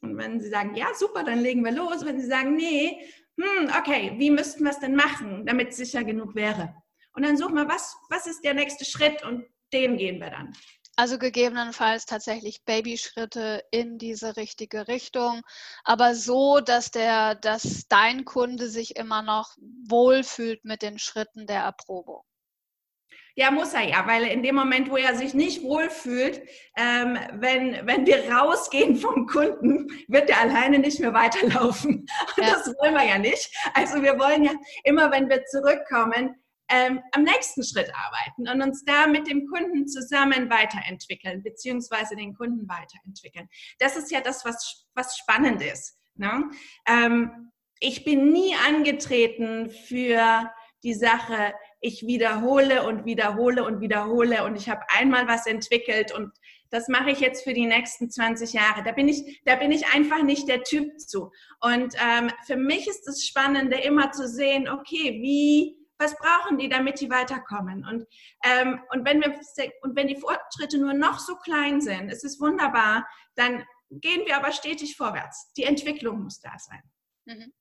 Und 0.00 0.16
wenn 0.16 0.40
sie 0.40 0.48
sagen, 0.48 0.74
ja, 0.74 0.88
super, 0.94 1.24
dann 1.24 1.40
legen 1.40 1.64
wir 1.64 1.72
los. 1.72 2.04
Wenn 2.04 2.20
sie 2.20 2.26
sagen, 2.26 2.56
nee, 2.56 3.06
hm, 3.38 3.70
okay, 3.78 4.14
wie 4.16 4.30
müssten 4.30 4.64
wir 4.64 4.70
es 4.70 4.80
denn 4.80 4.96
machen, 4.96 5.44
damit 5.44 5.70
es 5.70 5.76
sicher 5.76 6.04
genug 6.04 6.34
wäre? 6.34 6.74
Und 7.14 7.24
dann 7.24 7.36
suchen 7.36 7.54
wir, 7.54 7.68
was, 7.68 7.94
was 8.08 8.26
ist 8.26 8.42
der 8.44 8.54
nächste 8.54 8.84
Schritt 8.84 9.22
und 9.24 9.44
den 9.72 9.96
gehen 9.96 10.20
wir 10.20 10.30
dann. 10.30 10.54
Also 10.96 11.18
gegebenenfalls 11.18 12.04
tatsächlich 12.04 12.64
Babyschritte 12.64 13.64
in 13.70 13.96
diese 13.96 14.36
richtige 14.36 14.88
Richtung, 14.88 15.40
aber 15.84 16.14
so, 16.14 16.60
dass 16.60 16.90
der, 16.90 17.34
dass 17.34 17.86
dein 17.88 18.26
Kunde 18.26 18.68
sich 18.68 18.96
immer 18.96 19.22
noch 19.22 19.56
wohlfühlt 19.88 20.64
mit 20.64 20.82
den 20.82 20.98
Schritten 20.98 21.46
der 21.46 21.62
Erprobung. 21.62 22.24
Ja, 23.34 23.50
muss 23.50 23.72
er 23.72 23.88
ja, 23.88 24.06
weil 24.06 24.24
in 24.24 24.42
dem 24.42 24.54
Moment, 24.54 24.90
wo 24.90 24.98
er 24.98 25.16
sich 25.16 25.32
nicht 25.32 25.62
wohlfühlt, 25.62 26.42
ähm, 26.76 27.18
wenn, 27.32 27.86
wenn 27.86 28.04
wir 28.04 28.30
rausgehen 28.30 28.96
vom 28.96 29.26
Kunden, 29.26 29.88
wird 30.08 30.28
er 30.28 30.40
alleine 30.40 30.78
nicht 30.78 31.00
mehr 31.00 31.14
weiterlaufen. 31.14 32.06
Und 32.36 32.44
ja. 32.44 32.50
das 32.50 32.66
wollen 32.78 32.92
wir 32.92 33.04
ja 33.06 33.16
nicht. 33.16 33.50
Also 33.72 34.02
wir 34.02 34.18
wollen 34.18 34.44
ja 34.44 34.52
immer, 34.84 35.10
wenn 35.10 35.30
wir 35.30 35.46
zurückkommen, 35.46 36.41
ähm, 36.72 37.00
am 37.12 37.22
nächsten 37.22 37.62
Schritt 37.62 37.92
arbeiten 37.94 38.48
und 38.48 38.62
uns 38.66 38.84
da 38.84 39.06
mit 39.06 39.28
dem 39.28 39.46
Kunden 39.46 39.86
zusammen 39.86 40.48
weiterentwickeln, 40.48 41.42
beziehungsweise 41.42 42.16
den 42.16 42.34
Kunden 42.34 42.66
weiterentwickeln. 42.68 43.48
Das 43.78 43.96
ist 43.96 44.10
ja 44.10 44.20
das, 44.20 44.44
was, 44.44 44.86
was 44.94 45.18
spannend 45.18 45.60
ist. 45.60 45.98
Ne? 46.14 46.50
Ähm, 46.88 47.52
ich 47.78 48.04
bin 48.04 48.32
nie 48.32 48.54
angetreten 48.66 49.68
für 49.68 50.50
die 50.82 50.94
Sache, 50.94 51.52
ich 51.80 52.06
wiederhole 52.06 52.84
und 52.84 53.04
wiederhole 53.04 53.64
und 53.64 53.80
wiederhole 53.80 54.44
und 54.44 54.56
ich 54.56 54.68
habe 54.68 54.82
einmal 54.88 55.28
was 55.28 55.46
entwickelt 55.46 56.12
und 56.12 56.32
das 56.70 56.88
mache 56.88 57.10
ich 57.10 57.20
jetzt 57.20 57.44
für 57.44 57.52
die 57.52 57.66
nächsten 57.66 58.10
20 58.10 58.54
Jahre. 58.54 58.82
Da 58.82 58.92
bin 58.92 59.06
ich, 59.06 59.42
da 59.44 59.56
bin 59.56 59.70
ich 59.70 59.86
einfach 59.94 60.22
nicht 60.22 60.48
der 60.48 60.62
Typ 60.62 60.98
zu. 60.98 61.30
Und 61.60 61.94
ähm, 62.02 62.30
für 62.46 62.56
mich 62.56 62.88
ist 62.88 63.04
das 63.06 63.26
Spannende, 63.26 63.76
immer 63.76 64.10
zu 64.10 64.26
sehen, 64.26 64.70
okay, 64.70 65.20
wie, 65.20 65.76
was 66.02 66.16
brauchen 66.16 66.58
die, 66.58 66.68
damit 66.68 67.00
die 67.00 67.10
weiterkommen? 67.10 67.86
Und, 67.86 68.06
ähm, 68.44 68.82
und, 68.90 69.04
wenn 69.06 69.20
wir, 69.20 69.38
und 69.82 69.96
wenn 69.96 70.08
die 70.08 70.16
Fortschritte 70.16 70.78
nur 70.78 70.94
noch 70.94 71.18
so 71.18 71.36
klein 71.36 71.80
sind, 71.80 72.10
es 72.10 72.24
ist 72.24 72.40
wunderbar, 72.40 73.06
dann 73.36 73.64
gehen 73.90 74.26
wir 74.26 74.36
aber 74.36 74.52
stetig 74.52 74.96
vorwärts. 74.96 75.52
Die 75.56 75.64
Entwicklung 75.64 76.22
muss 76.22 76.40
da 76.40 76.52
sein. 76.58 76.82
Mhm. 77.24 77.52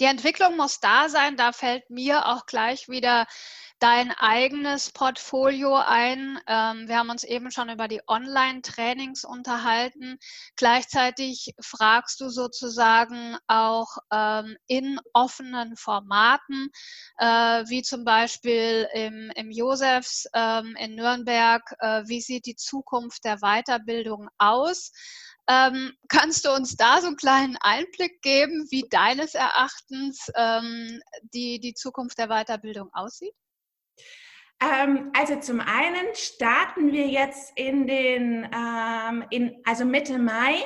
Die 0.00 0.04
Entwicklung 0.04 0.56
muss 0.56 0.80
da 0.80 1.08
sein. 1.08 1.36
Da 1.36 1.52
fällt 1.52 1.88
mir 1.90 2.26
auch 2.26 2.46
gleich 2.46 2.88
wieder 2.88 3.26
dein 3.82 4.12
eigenes 4.12 4.92
Portfolio 4.92 5.74
ein. 5.74 6.38
Ähm, 6.46 6.86
wir 6.86 6.98
haben 6.98 7.10
uns 7.10 7.24
eben 7.24 7.50
schon 7.50 7.68
über 7.68 7.88
die 7.88 8.00
Online-Trainings 8.06 9.24
unterhalten. 9.24 10.18
Gleichzeitig 10.54 11.52
fragst 11.60 12.20
du 12.20 12.28
sozusagen 12.28 13.36
auch 13.48 13.88
ähm, 14.12 14.56
in 14.68 15.00
offenen 15.12 15.74
Formaten, 15.74 16.70
äh, 17.18 17.24
wie 17.66 17.82
zum 17.82 18.04
Beispiel 18.04 18.86
im, 18.94 19.32
im 19.34 19.50
Josefs 19.50 20.26
ähm, 20.32 20.76
in 20.78 20.94
Nürnberg, 20.94 21.62
äh, 21.80 22.02
wie 22.06 22.20
sieht 22.20 22.46
die 22.46 22.56
Zukunft 22.56 23.24
der 23.24 23.38
Weiterbildung 23.38 24.28
aus? 24.38 24.92
Ähm, 25.48 25.92
kannst 26.08 26.44
du 26.44 26.52
uns 26.52 26.76
da 26.76 27.00
so 27.00 27.08
einen 27.08 27.16
kleinen 27.16 27.56
Einblick 27.60 28.22
geben, 28.22 28.64
wie 28.70 28.84
deines 28.88 29.34
Erachtens 29.34 30.30
ähm, 30.36 31.00
die, 31.34 31.58
die 31.58 31.74
Zukunft 31.74 32.18
der 32.18 32.28
Weiterbildung 32.28 32.88
aussieht? 32.92 33.34
Ähm, 34.62 35.10
also 35.18 35.36
zum 35.40 35.60
einen 35.60 36.14
starten 36.14 36.92
wir 36.92 37.06
jetzt 37.06 37.52
in 37.56 37.86
den, 37.86 38.48
ähm, 38.54 39.24
in, 39.30 39.56
also 39.64 39.84
Mitte 39.84 40.18
Mai, 40.18 40.56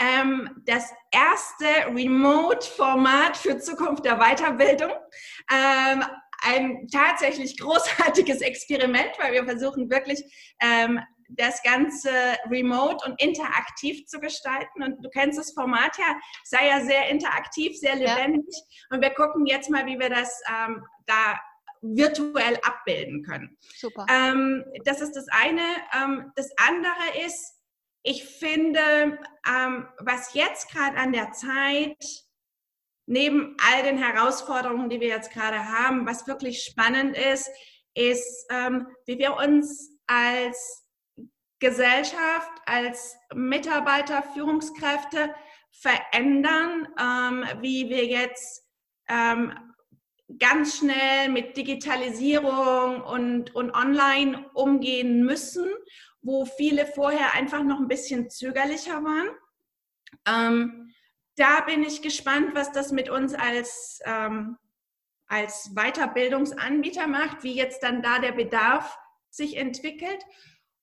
ähm, 0.00 0.62
das 0.66 0.92
erste 1.10 1.94
Remote-Format 1.94 3.36
für 3.36 3.58
Zukunft 3.58 4.04
der 4.04 4.18
Weiterbildung 4.18 4.90
ähm, 5.52 6.04
ein 6.42 6.88
tatsächlich 6.88 7.58
großartiges 7.58 8.40
Experiment, 8.40 9.12
weil 9.18 9.32
wir 9.32 9.44
versuchen 9.44 9.90
wirklich 9.90 10.22
ähm, 10.60 11.00
das 11.28 11.62
Ganze 11.62 12.10
remote 12.50 13.08
und 13.08 13.20
interaktiv 13.20 14.06
zu 14.06 14.20
gestalten. 14.20 14.82
Und 14.82 15.04
du 15.04 15.08
kennst 15.10 15.38
das 15.38 15.52
Format 15.52 15.96
ja, 15.98 16.16
sei 16.44 16.68
ja 16.68 16.80
sehr 16.80 17.08
interaktiv, 17.08 17.76
sehr 17.78 17.96
lebendig. 17.96 18.44
Ja. 18.54 18.96
Und 18.96 19.02
wir 19.02 19.10
gucken 19.10 19.46
jetzt 19.46 19.70
mal, 19.70 19.86
wie 19.86 19.98
wir 19.98 20.10
das 20.10 20.40
ähm, 20.48 20.84
da 21.06 21.40
virtuell 21.84 22.58
abbilden 22.62 23.22
können. 23.22 23.56
Super. 23.76 24.06
Ähm, 24.08 24.64
das 24.84 25.00
ist 25.00 25.12
das 25.12 25.26
eine. 25.28 25.62
Ähm, 25.94 26.32
das 26.34 26.50
andere 26.56 27.26
ist, 27.26 27.54
ich 28.02 28.24
finde, 28.24 29.18
ähm, 29.48 29.88
was 29.98 30.34
jetzt 30.34 30.70
gerade 30.70 30.96
an 30.96 31.12
der 31.12 31.32
Zeit 31.32 31.96
neben 33.06 33.56
all 33.60 33.82
den 33.82 33.98
Herausforderungen, 33.98 34.88
die 34.88 35.00
wir 35.00 35.08
jetzt 35.08 35.32
gerade 35.32 35.68
haben, 35.68 36.06
was 36.06 36.26
wirklich 36.26 36.62
spannend 36.62 37.16
ist, 37.16 37.50
ist, 37.94 38.46
ähm, 38.50 38.88
wie 39.06 39.18
wir 39.18 39.36
uns 39.36 39.90
als 40.06 40.84
Gesellschaft, 41.60 42.50
als 42.66 43.16
Mitarbeiter, 43.34 44.22
Führungskräfte 44.34 45.34
verändern, 45.70 46.88
ähm, 46.98 47.44
wie 47.60 47.88
wir 47.88 48.06
jetzt 48.06 48.66
ähm, 49.08 49.52
ganz 50.38 50.78
schnell 50.78 51.28
mit 51.28 51.56
Digitalisierung 51.56 53.02
und, 53.02 53.54
und 53.54 53.74
Online 53.74 54.48
umgehen 54.54 55.24
müssen, 55.24 55.68
wo 56.22 56.44
viele 56.44 56.86
vorher 56.86 57.34
einfach 57.34 57.62
noch 57.62 57.78
ein 57.78 57.88
bisschen 57.88 58.30
zögerlicher 58.30 59.02
waren. 59.04 59.28
Ähm, 60.26 60.94
da 61.36 61.60
bin 61.62 61.82
ich 61.82 62.02
gespannt, 62.02 62.54
was 62.54 62.72
das 62.72 62.92
mit 62.92 63.10
uns 63.10 63.34
als, 63.34 64.00
ähm, 64.04 64.56
als 65.26 65.74
Weiterbildungsanbieter 65.74 67.06
macht, 67.06 67.42
wie 67.42 67.54
jetzt 67.54 67.82
dann 67.82 68.02
da 68.02 68.18
der 68.18 68.32
Bedarf 68.32 68.96
sich 69.30 69.56
entwickelt 69.56 70.24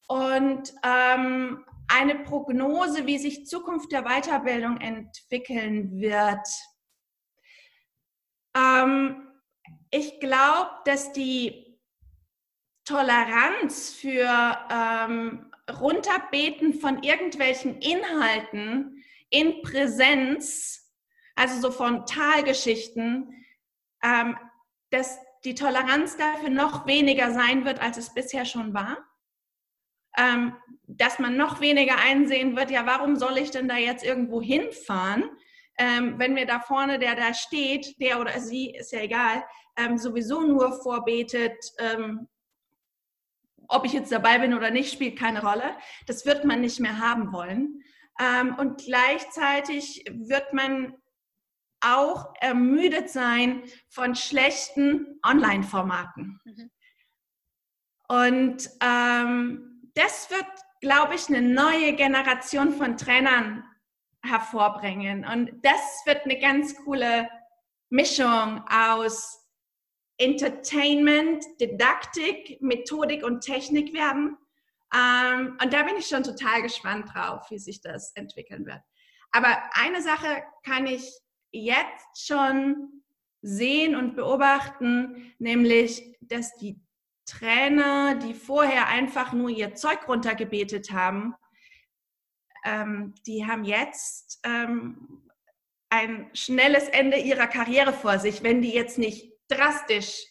und 0.08 0.74
ähm, 0.84 1.66
eine 1.88 2.16
Prognose, 2.20 3.06
wie 3.06 3.18
sich 3.18 3.46
Zukunft 3.48 3.92
der 3.92 4.04
Weiterbildung 4.04 4.78
entwickeln 4.78 6.00
wird. 6.00 6.48
Ähm, 8.56 9.31
ich 9.92 10.20
glaube, 10.20 10.72
dass 10.86 11.12
die 11.12 11.78
Toleranz 12.86 13.94
für 13.94 14.58
ähm, 14.72 15.52
Runterbeten 15.70 16.74
von 16.74 17.04
irgendwelchen 17.04 17.80
Inhalten 17.80 19.04
in 19.30 19.62
Präsenz, 19.62 20.92
also 21.36 21.62
so 21.62 21.72
von 21.72 22.06
Talgeschichten, 22.06 23.46
ähm, 24.04 24.38
dass 24.90 25.20
die 25.44 25.56
Toleranz 25.56 26.18
dafür 26.18 26.50
noch 26.50 26.86
weniger 26.86 27.32
sein 27.32 27.66
wird, 27.66 27.82
als 27.82 27.98
es 27.98 28.14
bisher 28.14 28.46
schon 28.46 28.74
war. 28.74 28.98
Ähm, 30.18 30.56
dass 30.88 31.20
man 31.20 31.38
noch 31.38 31.62
weniger 31.62 31.98
einsehen 31.98 32.56
wird, 32.56 32.70
ja, 32.70 32.86
warum 32.86 33.16
soll 33.16 33.38
ich 33.38 33.52
denn 33.52 33.70
da 33.70 33.78
jetzt 33.78 34.04
irgendwo 34.04 34.42
hinfahren, 34.42 35.24
ähm, 35.78 36.20
wenn 36.20 36.34
mir 36.34 36.46
da 36.46 36.60
vorne, 36.60 37.00
der 37.00 37.16
da 37.16 37.34
steht, 37.34 38.00
der 38.02 38.20
oder 38.20 38.40
sie, 38.40 38.72
ist 38.72 38.92
ja 38.92 39.00
egal, 39.00 39.44
ähm, 39.78 39.98
sowieso 39.98 40.42
nur 40.42 40.82
vorbetet, 40.82 41.58
ähm, 41.80 42.28
ob 43.68 43.86
ich 43.86 43.94
jetzt 43.94 44.12
dabei 44.12 44.40
bin 44.40 44.54
oder 44.54 44.70
nicht, 44.70 44.92
spielt 44.92 45.18
keine 45.18 45.42
Rolle. 45.42 45.76
Das 46.06 46.26
wird 46.26 46.44
man 46.44 46.62
nicht 46.62 46.80
mehr 46.80 47.00
haben 47.00 47.32
wollen. 47.32 47.82
Ähm, 48.20 48.56
und 48.56 48.84
gleichzeitig 48.84 50.04
wird 50.12 50.54
man 50.54 50.96
auch 51.80 52.34
ermüdet 52.40 53.10
sein 53.10 53.64
von 53.90 54.16
schlechten 54.16 55.20
Online-Formaten. 55.26 56.40
Mhm. 56.44 56.72
Und 58.08 58.70
ähm, 58.84 59.90
das 59.96 60.30
wird, 60.30 60.46
glaube 60.82 61.16
ich, 61.16 61.30
eine 61.30 61.42
neue 61.42 61.94
Generation 61.94 62.74
von 62.74 62.98
Trainern 62.98 63.64
hervorbringen. 64.24 65.26
Und 65.26 65.52
das 65.64 66.02
wird 66.06 66.26
eine 66.26 66.38
ganz 66.40 66.76
coole 66.84 67.30
Mischung 67.90 68.64
aus 68.70 69.41
Entertainment, 70.22 71.44
Didaktik, 71.60 72.62
Methodik 72.62 73.24
und 73.24 73.42
Technik 73.42 73.94
werden. 73.94 74.38
Ähm, 74.94 75.58
und 75.62 75.74
da 75.74 75.84
bin 75.84 75.98
ich 75.98 76.08
schon 76.08 76.24
total 76.24 76.62
gespannt 76.62 77.10
drauf, 77.14 77.50
wie 77.50 77.58
sich 77.58 77.82
das 77.82 78.12
entwickeln 78.16 78.66
wird. 78.66 78.82
Aber 79.32 79.58
eine 79.74 80.02
Sache 80.02 80.44
kann 80.64 80.86
ich 80.86 81.12
jetzt 81.52 82.28
schon 82.28 83.02
sehen 83.42 83.96
und 83.96 84.16
beobachten, 84.16 85.34
nämlich, 85.40 86.18
dass 86.22 86.56
die 86.58 86.80
Trainer, 87.26 88.16
die 88.16 88.34
vorher 88.34 88.88
einfach 88.88 89.34
nur 89.34 89.50
ihr 89.50 89.74
Zeug 89.74 90.08
runtergebetet 90.08 90.92
haben, 90.92 91.34
ähm, 92.64 93.16
die 93.26 93.48
haben 93.48 93.64
jetzt 93.64 94.40
ähm, 94.44 95.24
ein 95.90 96.30
schnelles 96.34 96.88
Ende 96.90 97.18
ihrer 97.18 97.48
Karriere 97.48 97.94
vor 97.94 98.20
sich, 98.20 98.44
wenn 98.44 98.62
die 98.62 98.72
jetzt 98.72 99.00
nicht 99.00 99.31
drastisch 99.52 100.26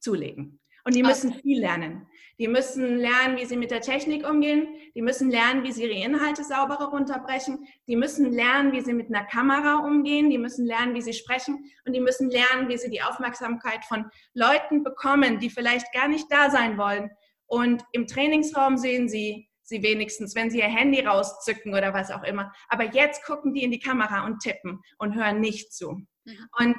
zulegen. 0.00 0.60
Und 0.84 0.94
die 0.94 1.02
müssen 1.02 1.30
okay. 1.32 1.40
viel 1.42 1.60
lernen. 1.60 2.06
Die 2.38 2.48
müssen 2.48 2.98
lernen, 2.98 3.36
wie 3.36 3.44
sie 3.44 3.56
mit 3.56 3.70
der 3.70 3.80
Technik 3.80 4.26
umgehen. 4.26 4.68
Die 4.94 5.02
müssen 5.02 5.30
lernen, 5.30 5.64
wie 5.64 5.72
sie 5.72 5.82
ihre 5.82 5.92
Inhalte 5.92 6.44
sauberer 6.44 6.86
runterbrechen. 6.86 7.66
Die 7.88 7.96
müssen 7.96 8.32
lernen, 8.32 8.72
wie 8.72 8.80
sie 8.80 8.94
mit 8.94 9.08
einer 9.08 9.26
Kamera 9.26 9.84
umgehen. 9.84 10.30
Die 10.30 10.38
müssen 10.38 10.64
lernen, 10.64 10.94
wie 10.94 11.02
sie 11.02 11.12
sprechen. 11.12 11.70
Und 11.84 11.94
die 11.94 12.00
müssen 12.00 12.30
lernen, 12.30 12.68
wie 12.68 12.78
sie 12.78 12.90
die 12.90 13.02
Aufmerksamkeit 13.02 13.84
von 13.84 14.06
Leuten 14.34 14.82
bekommen, 14.82 15.40
die 15.40 15.50
vielleicht 15.50 15.92
gar 15.92 16.08
nicht 16.08 16.26
da 16.30 16.48
sein 16.50 16.78
wollen, 16.78 17.10
Und 17.46 17.82
im 17.92 18.06
Trainingsraum 18.06 18.78
sehen 18.78 19.08
sie 19.08 19.48
sie 19.68 19.82
wenigstens, 19.82 20.34
wenn 20.34 20.50
sie 20.50 20.60
ihr 20.60 20.64
Handy 20.64 21.00
rauszücken 21.00 21.74
oder 21.74 21.92
was 21.92 22.10
auch 22.10 22.22
immer. 22.22 22.52
Aber 22.68 22.84
jetzt 22.84 23.22
gucken 23.24 23.52
die 23.52 23.62
in 23.62 23.70
die 23.70 23.78
Kamera 23.78 24.24
und 24.24 24.40
tippen 24.40 24.80
und 24.96 25.14
hören 25.14 25.40
nicht 25.40 25.74
zu. 25.74 25.92
Mhm. 26.24 26.48
Und 26.58 26.76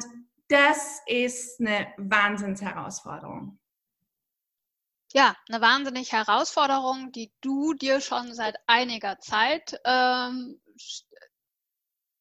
das 0.49 1.01
ist 1.07 1.59
eine 1.59 1.93
Wahnsinnsherausforderung. 1.97 3.59
Ja, 5.13 5.35
eine 5.47 5.61
wahnsinnige 5.61 6.11
Herausforderung, 6.11 7.11
die 7.11 7.31
du 7.41 7.73
dir 7.73 7.99
schon 8.01 8.33
seit 8.35 8.57
einiger 8.67 9.19
Zeit 9.19 9.79
ähm, 9.85 10.61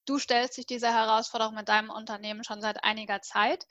du 0.08 0.18
stellst 0.18 0.56
dich 0.56 0.66
dieser 0.66 0.92
Herausforderung 0.92 1.54
mit 1.54 1.68
deinem 1.68 1.90
Unternehmen 1.90 2.44
schon 2.44 2.60
seit 2.60 2.82
einiger 2.84 3.20
Zeit. 3.20 3.66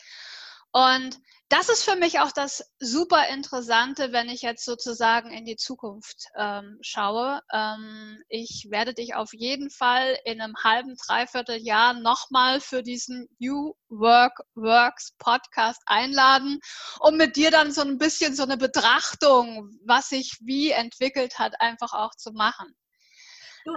Und 0.78 1.20
das 1.50 1.70
ist 1.70 1.84
für 1.84 1.96
mich 1.96 2.20
auch 2.20 2.32
das 2.32 2.64
super 2.78 3.30
Interessante, 3.30 4.12
wenn 4.12 4.30
ich 4.30 4.44
jetzt 4.44 4.64
sozusagen 4.64 5.32
in 5.32 5.44
die 5.44 5.56
Zukunft 5.56 6.26
ähm, 6.38 6.78
schaue. 6.82 7.42
Ähm, 7.52 8.22
ich 8.30 8.68
werde 8.70 8.94
dich 8.94 9.16
auf 9.16 9.34
jeden 9.34 9.72
Fall 9.72 10.20
in 10.24 10.40
einem 10.40 10.54
halben, 10.64 10.96
dreiviertel 11.08 11.58
Jahr 11.58 11.96
nochmal 11.96 12.60
für 12.60 12.84
diesen 12.84 13.28
New 13.40 13.74
Work 13.90 14.40
Works 14.54 15.16
Podcast 15.18 15.82
einladen, 15.88 16.60
um 17.00 17.18
mit 17.18 17.38
dir 17.38 17.50
dann 17.50 17.72
so 17.72 17.82
ein 17.82 17.98
bisschen 17.98 18.36
so 18.36 18.44
eine 18.44 18.58
Betrachtung, 18.58 19.72
was 19.84 20.10
sich 20.10 20.38
wie 20.42 20.70
entwickelt 20.70 21.40
hat, 21.40 21.60
einfach 21.60 21.94
auch 21.94 22.14
zu 22.14 22.34
machen. 22.34 22.68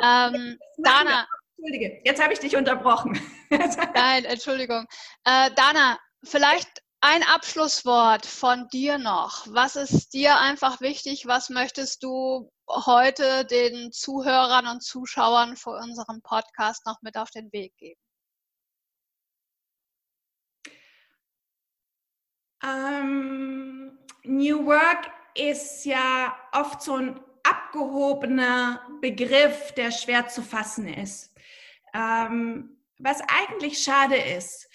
ähm, 0.03 0.59
Dana. 0.77 1.27
Entschuldige, 1.57 2.03
jetzt 2.05 2.23
habe 2.23 2.35
ich 2.35 2.41
dich 2.41 2.57
unterbrochen. 2.57 3.19
Nein, 3.95 4.27
Entschuldigung. 4.27 4.87
Äh, 5.25 5.51
Dana, 5.55 5.99
vielleicht 6.25 6.83
ein 7.01 7.23
Abschlusswort 7.23 8.27
von 8.27 8.69
dir 8.69 8.99
noch. 8.99 9.47
Was 9.49 9.77
ist 9.77 10.13
dir 10.13 10.39
einfach 10.39 10.81
wichtig? 10.81 11.27
Was 11.27 11.49
möchtest 11.49 12.03
du 12.03 12.53
heute 12.69 13.45
den 13.47 13.91
Zuhörern 13.91 14.67
und 14.67 14.83
Zuschauern 14.83 15.57
für 15.57 15.71
unseren 15.71 16.21
Podcast 16.23 16.85
noch 16.87 17.01
mit 17.03 17.17
auf 17.17 17.31
den 17.31 17.51
Weg 17.53 17.75
geben? 17.79 18.01
Um, 22.63 22.69
ähm, 22.69 23.99
New 24.25 24.67
Work 24.67 25.11
ist 25.35 25.87
ja 25.87 26.37
oft 26.53 26.83
so 26.83 26.97
ein 26.97 27.19
abgehobener 27.43 28.87
Begriff, 29.01 29.73
der 29.73 29.91
schwer 29.91 30.29
zu 30.29 30.43
fassen 30.43 30.87
ist. 30.87 31.35
Um, 31.95 32.01
ähm, 32.01 32.77
was 32.99 33.23
eigentlich 33.23 33.83
schade 33.83 34.17
ist. 34.17 34.69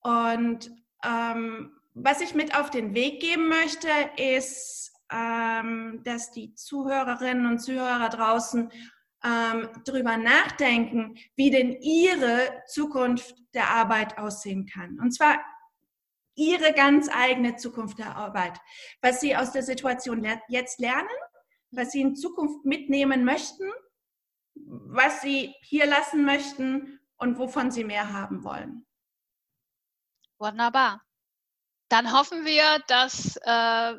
Und 0.00 0.70
ähm, 1.04 1.72
was 1.94 2.20
ich 2.20 2.34
mit 2.34 2.56
auf 2.56 2.70
den 2.70 2.94
Weg 2.94 3.20
geben 3.20 3.48
möchte, 3.48 3.88
ist, 4.16 4.92
ähm, 5.12 6.00
dass 6.04 6.30
die 6.32 6.54
Zuhörerinnen 6.54 7.46
und 7.46 7.58
Zuhörer 7.58 8.08
draußen 8.08 8.70
ähm, 9.24 9.68
darüber 9.84 10.16
nachdenken, 10.16 11.16
wie 11.36 11.50
denn 11.50 11.76
ihre 11.80 12.62
Zukunft 12.66 13.36
der 13.54 13.68
Arbeit 13.68 14.18
aussehen 14.18 14.66
kann. 14.66 14.98
Und 15.00 15.12
zwar 15.12 15.38
ihre 16.34 16.72
ganz 16.72 17.08
eigene 17.12 17.56
Zukunft 17.56 17.98
der 17.98 18.16
Arbeit. 18.16 18.58
Was 19.00 19.20
sie 19.20 19.36
aus 19.36 19.52
der 19.52 19.62
Situation 19.62 20.26
jetzt 20.48 20.80
lernen, 20.80 21.08
was 21.70 21.92
sie 21.92 22.00
in 22.00 22.16
Zukunft 22.16 22.64
mitnehmen 22.64 23.24
möchten, 23.24 23.70
was 24.54 25.22
sie 25.22 25.54
hier 25.62 25.86
lassen 25.86 26.24
möchten 26.24 27.00
und 27.16 27.38
wovon 27.38 27.70
sie 27.70 27.84
mehr 27.84 28.12
haben 28.12 28.44
wollen. 28.44 28.86
Wunderbar. 30.42 31.00
Dann 31.88 32.12
hoffen 32.12 32.44
wir, 32.44 32.82
dass 32.88 33.36
äh, 33.36 33.94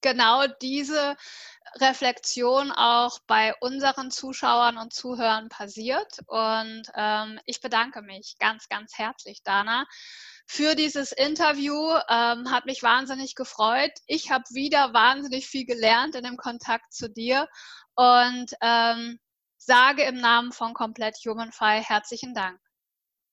genau 0.00 0.46
diese 0.62 1.16
Reflexion 1.80 2.70
auch 2.70 3.18
bei 3.26 3.52
unseren 3.58 4.12
Zuschauern 4.12 4.78
und 4.78 4.92
Zuhörern 4.92 5.48
passiert. 5.48 6.20
Und 6.28 6.84
ähm, 6.94 7.40
ich 7.44 7.60
bedanke 7.60 8.02
mich 8.02 8.36
ganz, 8.38 8.68
ganz 8.68 8.96
herzlich, 8.98 9.42
Dana, 9.42 9.88
für 10.46 10.76
dieses 10.76 11.10
Interview. 11.10 11.74
Ähm, 12.08 12.52
hat 12.52 12.66
mich 12.66 12.84
wahnsinnig 12.84 13.34
gefreut. 13.34 13.90
Ich 14.06 14.30
habe 14.30 14.44
wieder 14.50 14.94
wahnsinnig 14.94 15.48
viel 15.48 15.66
gelernt 15.66 16.14
in 16.14 16.22
dem 16.22 16.36
Kontakt 16.36 16.92
zu 16.92 17.10
dir 17.10 17.48
und 17.96 18.52
ähm, 18.60 19.18
sage 19.56 20.04
im 20.04 20.20
Namen 20.20 20.52
von 20.52 20.72
Komplett 20.72 21.16
Humanfy 21.26 21.82
herzlichen 21.82 22.32
Dank. 22.32 22.60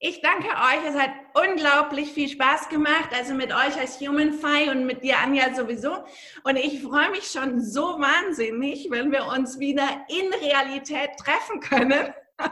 Ich 0.06 0.20
danke 0.20 0.50
euch. 0.50 0.84
Es 0.86 1.00
hat 1.00 1.12
unglaublich 1.34 2.12
viel 2.12 2.28
Spaß 2.28 2.68
gemacht. 2.68 3.12
Also 3.16 3.34
mit 3.34 3.54
euch 3.54 3.80
als 3.80 4.02
HumanFi 4.02 4.70
und 4.70 4.86
mit 4.86 5.02
dir, 5.02 5.18
Anja, 5.20 5.54
sowieso. 5.54 6.04
Und 6.44 6.58
ich 6.58 6.84
freue 6.84 7.10
mich 7.12 7.32
schon 7.32 7.62
so 7.62 8.02
wahnsinnig, 8.02 8.90
wenn 8.92 9.14
wir 9.14 9.28
uns 9.28 9.60
wieder 9.60 9.88
in 10.10 10.34
Realität 10.34 11.12
treffen 11.18 11.62
können. 11.62 12.14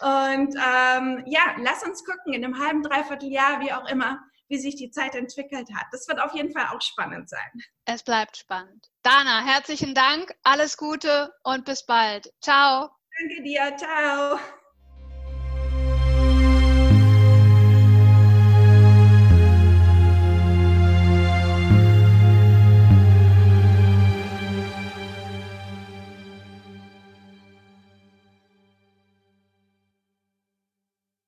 Und 0.00 0.54
ähm, 0.54 1.24
ja, 1.26 1.56
lass 1.58 1.82
uns 1.84 2.04
gucken, 2.04 2.34
in 2.34 2.44
einem 2.44 2.62
halben, 2.62 2.82
dreiviertel 2.82 3.32
Jahr, 3.32 3.60
wie 3.60 3.72
auch 3.72 3.88
immer, 3.88 4.20
wie 4.48 4.58
sich 4.58 4.76
die 4.76 4.90
Zeit 4.90 5.14
entwickelt 5.14 5.68
hat. 5.74 5.86
Das 5.90 6.06
wird 6.06 6.20
auf 6.20 6.34
jeden 6.34 6.52
Fall 6.52 6.66
auch 6.66 6.82
spannend 6.82 7.30
sein. 7.30 7.50
Es 7.86 8.02
bleibt 8.04 8.36
spannend. 8.36 8.88
Dana, 9.02 9.40
herzlichen 9.42 9.94
Dank, 9.94 10.34
alles 10.42 10.76
Gute 10.76 11.32
und 11.42 11.64
bis 11.64 11.86
bald. 11.86 12.30
Ciao. 12.42 12.90
Danke 13.18 13.42
dir, 13.42 13.74
ciao. 13.76 14.38